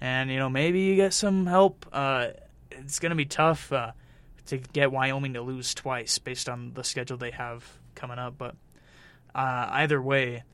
[0.00, 1.84] and you know maybe you get some help.
[1.92, 2.28] Uh,
[2.70, 3.92] it's going to be tough uh,
[4.46, 8.38] to get Wyoming to lose twice based on the schedule they have coming up.
[8.38, 8.54] But
[9.34, 10.44] uh, either way,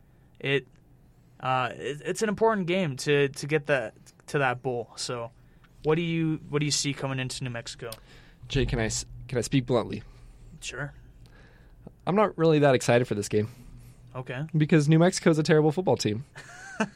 [0.40, 0.66] it,
[1.40, 3.94] uh, it it's an important game to to get that
[4.28, 4.90] to that bowl.
[4.96, 5.30] So,
[5.84, 7.90] what do you what do you see coming into New Mexico?
[8.48, 8.88] Jay, can I
[9.28, 10.02] can I speak bluntly?
[10.60, 10.92] Sure.
[12.06, 13.48] I'm not really that excited for this game
[14.16, 14.44] Okay.
[14.56, 16.24] because New Mexico's a terrible football team.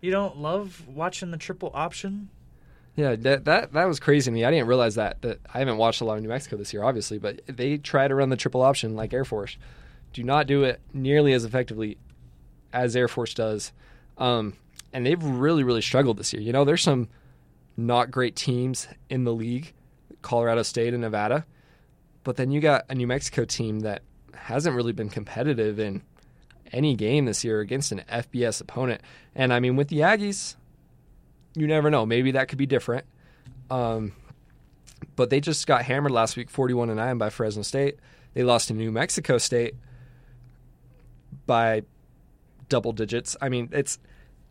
[0.00, 2.28] You don't love watching the triple option?
[2.94, 4.44] Yeah, that that that was crazy to me.
[4.44, 5.22] I didn't realize that.
[5.22, 8.06] That I haven't watched a lot of New Mexico this year, obviously, but they try
[8.06, 9.56] to run the triple option like Air Force.
[10.12, 11.96] Do not do it nearly as effectively
[12.70, 13.72] as Air Force does,
[14.18, 14.52] um,
[14.92, 16.42] and they've really really struggled this year.
[16.42, 17.08] You know, there's some
[17.74, 19.72] not great teams in the league,
[20.24, 21.46] Colorado State and Nevada,
[22.24, 24.02] but then you got a New Mexico team that
[24.34, 26.02] hasn't really been competitive in
[26.72, 29.00] any game this year against an FBS opponent.
[29.34, 30.56] And I mean, with the Aggies,
[31.54, 32.04] you never know.
[32.04, 33.04] Maybe that could be different.
[33.70, 34.12] Um,
[35.14, 37.98] but they just got hammered last week, forty-one to nine by Fresno State.
[38.32, 39.76] They lost to New Mexico State
[41.46, 41.82] by
[42.68, 43.36] double digits.
[43.40, 43.98] I mean, it's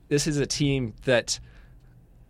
[0.07, 1.39] this is a team that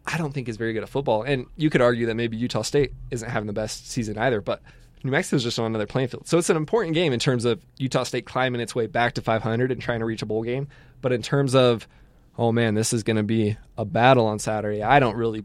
[0.06, 1.24] I don't think is very good at football.
[1.24, 4.62] And you could argue that maybe Utah State isn't having the best season either, but
[5.04, 6.28] New Mexico's just on another playing field.
[6.28, 9.22] So it's an important game in terms of Utah State climbing its way back to
[9.22, 10.68] 500 and trying to reach a bowl game.
[11.02, 11.88] But in terms of,
[12.38, 15.44] oh man, this is going to be a battle on Saturday, I don't really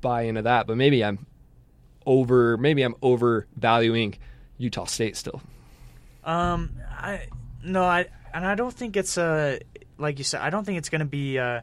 [0.00, 0.66] buy into that.
[0.66, 1.26] But maybe I'm
[2.06, 4.16] over, maybe I'm overvaluing
[4.56, 5.40] Utah State still.
[6.24, 7.26] Um, I
[7.64, 9.60] no, I and I don't think it's a
[9.98, 10.40] like you said.
[10.40, 11.62] I don't think it's going to be a,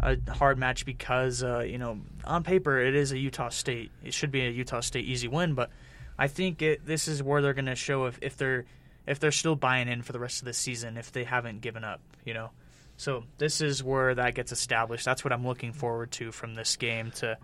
[0.00, 3.90] a hard match because uh, you know on paper it is a Utah State.
[4.04, 5.70] It should be a Utah State easy win, but
[6.18, 8.64] I think it, this is where they're going to show if, if they're
[9.06, 11.84] if they're still buying in for the rest of the season if they haven't given
[11.84, 12.00] up.
[12.24, 12.50] You know,
[12.96, 15.04] so this is where that gets established.
[15.04, 17.38] That's what I'm looking forward to from this game to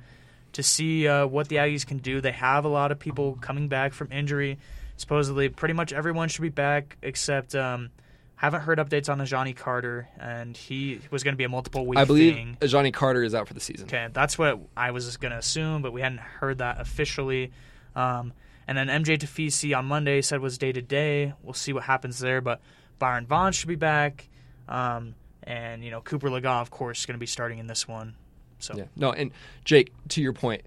[0.53, 2.21] to see uh, what the Aggies can do.
[2.21, 4.59] They have a lot of people coming back from injury.
[4.97, 7.91] Supposedly, pretty much everyone should be back except um,
[8.47, 11.99] haven't heard updates on Ajani Carter, and he was going to be a multiple week
[11.99, 12.57] I believe thing.
[12.61, 13.87] Ajani Carter is out for the season.
[13.87, 17.53] Okay, that's what I was going to assume, but we hadn't heard that officially.
[17.95, 18.33] Um,
[18.67, 21.35] and then MJ Tafisi on Monday said was day to day.
[21.43, 22.61] We'll see what happens there, but
[22.99, 24.29] Byron Vaughn should be back.
[24.69, 25.15] Um,
[25.45, 28.15] and you know Cooper Legas, of course, is going to be starting in this one.
[28.59, 28.85] So Yeah.
[28.97, 29.33] No, and
[29.65, 30.63] Jake, to your point,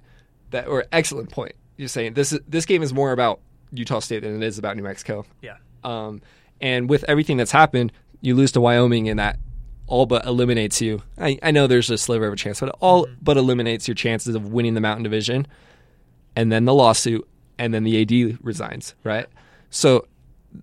[0.51, 1.53] that or excellent point.
[1.77, 3.39] You're saying this is, this game is more about
[3.71, 5.25] Utah State than it is about New Mexico.
[5.41, 5.57] Yeah.
[5.83, 6.21] Um,
[6.61, 7.91] and with everything that's happened,
[8.21, 9.37] you lose to Wyoming, and that
[9.87, 11.03] all but eliminates you.
[11.19, 13.95] I, I know there's a sliver of a chance, but it all but eliminates your
[13.95, 15.47] chances of winning the Mountain Division.
[16.35, 17.27] And then the lawsuit
[17.57, 19.27] and then the AD resigns, right?
[19.69, 20.07] So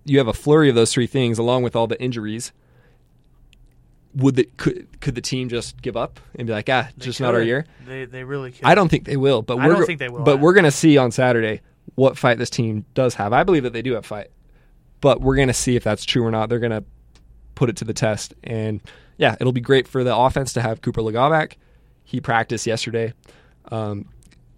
[0.05, 2.51] you have a flurry of those three things along with all the injuries.
[4.15, 7.19] Would the could could the team just give up and be like, ah, They just
[7.19, 7.65] not our year?
[7.87, 8.65] They they really could.
[8.65, 10.41] I don't think they will, but I we're don't think they will But either.
[10.41, 11.61] we're going to see on Saturday
[11.95, 13.33] what fight this team does have.
[13.33, 14.27] I believe that they do have fight,
[15.03, 16.47] but we're going to see if that's true or not.
[16.47, 16.85] They're going to
[17.55, 18.79] put it to the test, and
[19.17, 21.57] yeah, it'll be great for the offense to have Cooper Legas back.
[22.05, 23.11] He practiced yesterday.
[23.69, 24.05] Um,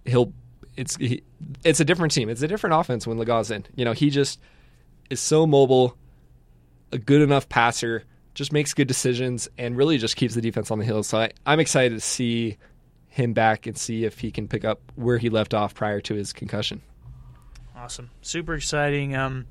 [0.05, 0.31] he'll
[0.77, 1.23] it's he,
[1.63, 2.29] it's a different team.
[2.29, 3.65] It's a different offense when Legas's in.
[3.75, 4.39] You know, he just
[5.09, 5.97] is so mobile,
[6.91, 8.03] a good enough passer,
[8.35, 11.01] just makes good decisions, and really just keeps the defense on the hill.
[11.01, 12.57] So I, I'm excited to see
[13.07, 16.13] him back and see if he can pick up where he left off prior to
[16.13, 16.83] his concussion.
[17.75, 19.15] Awesome, super exciting.
[19.15, 19.47] Um,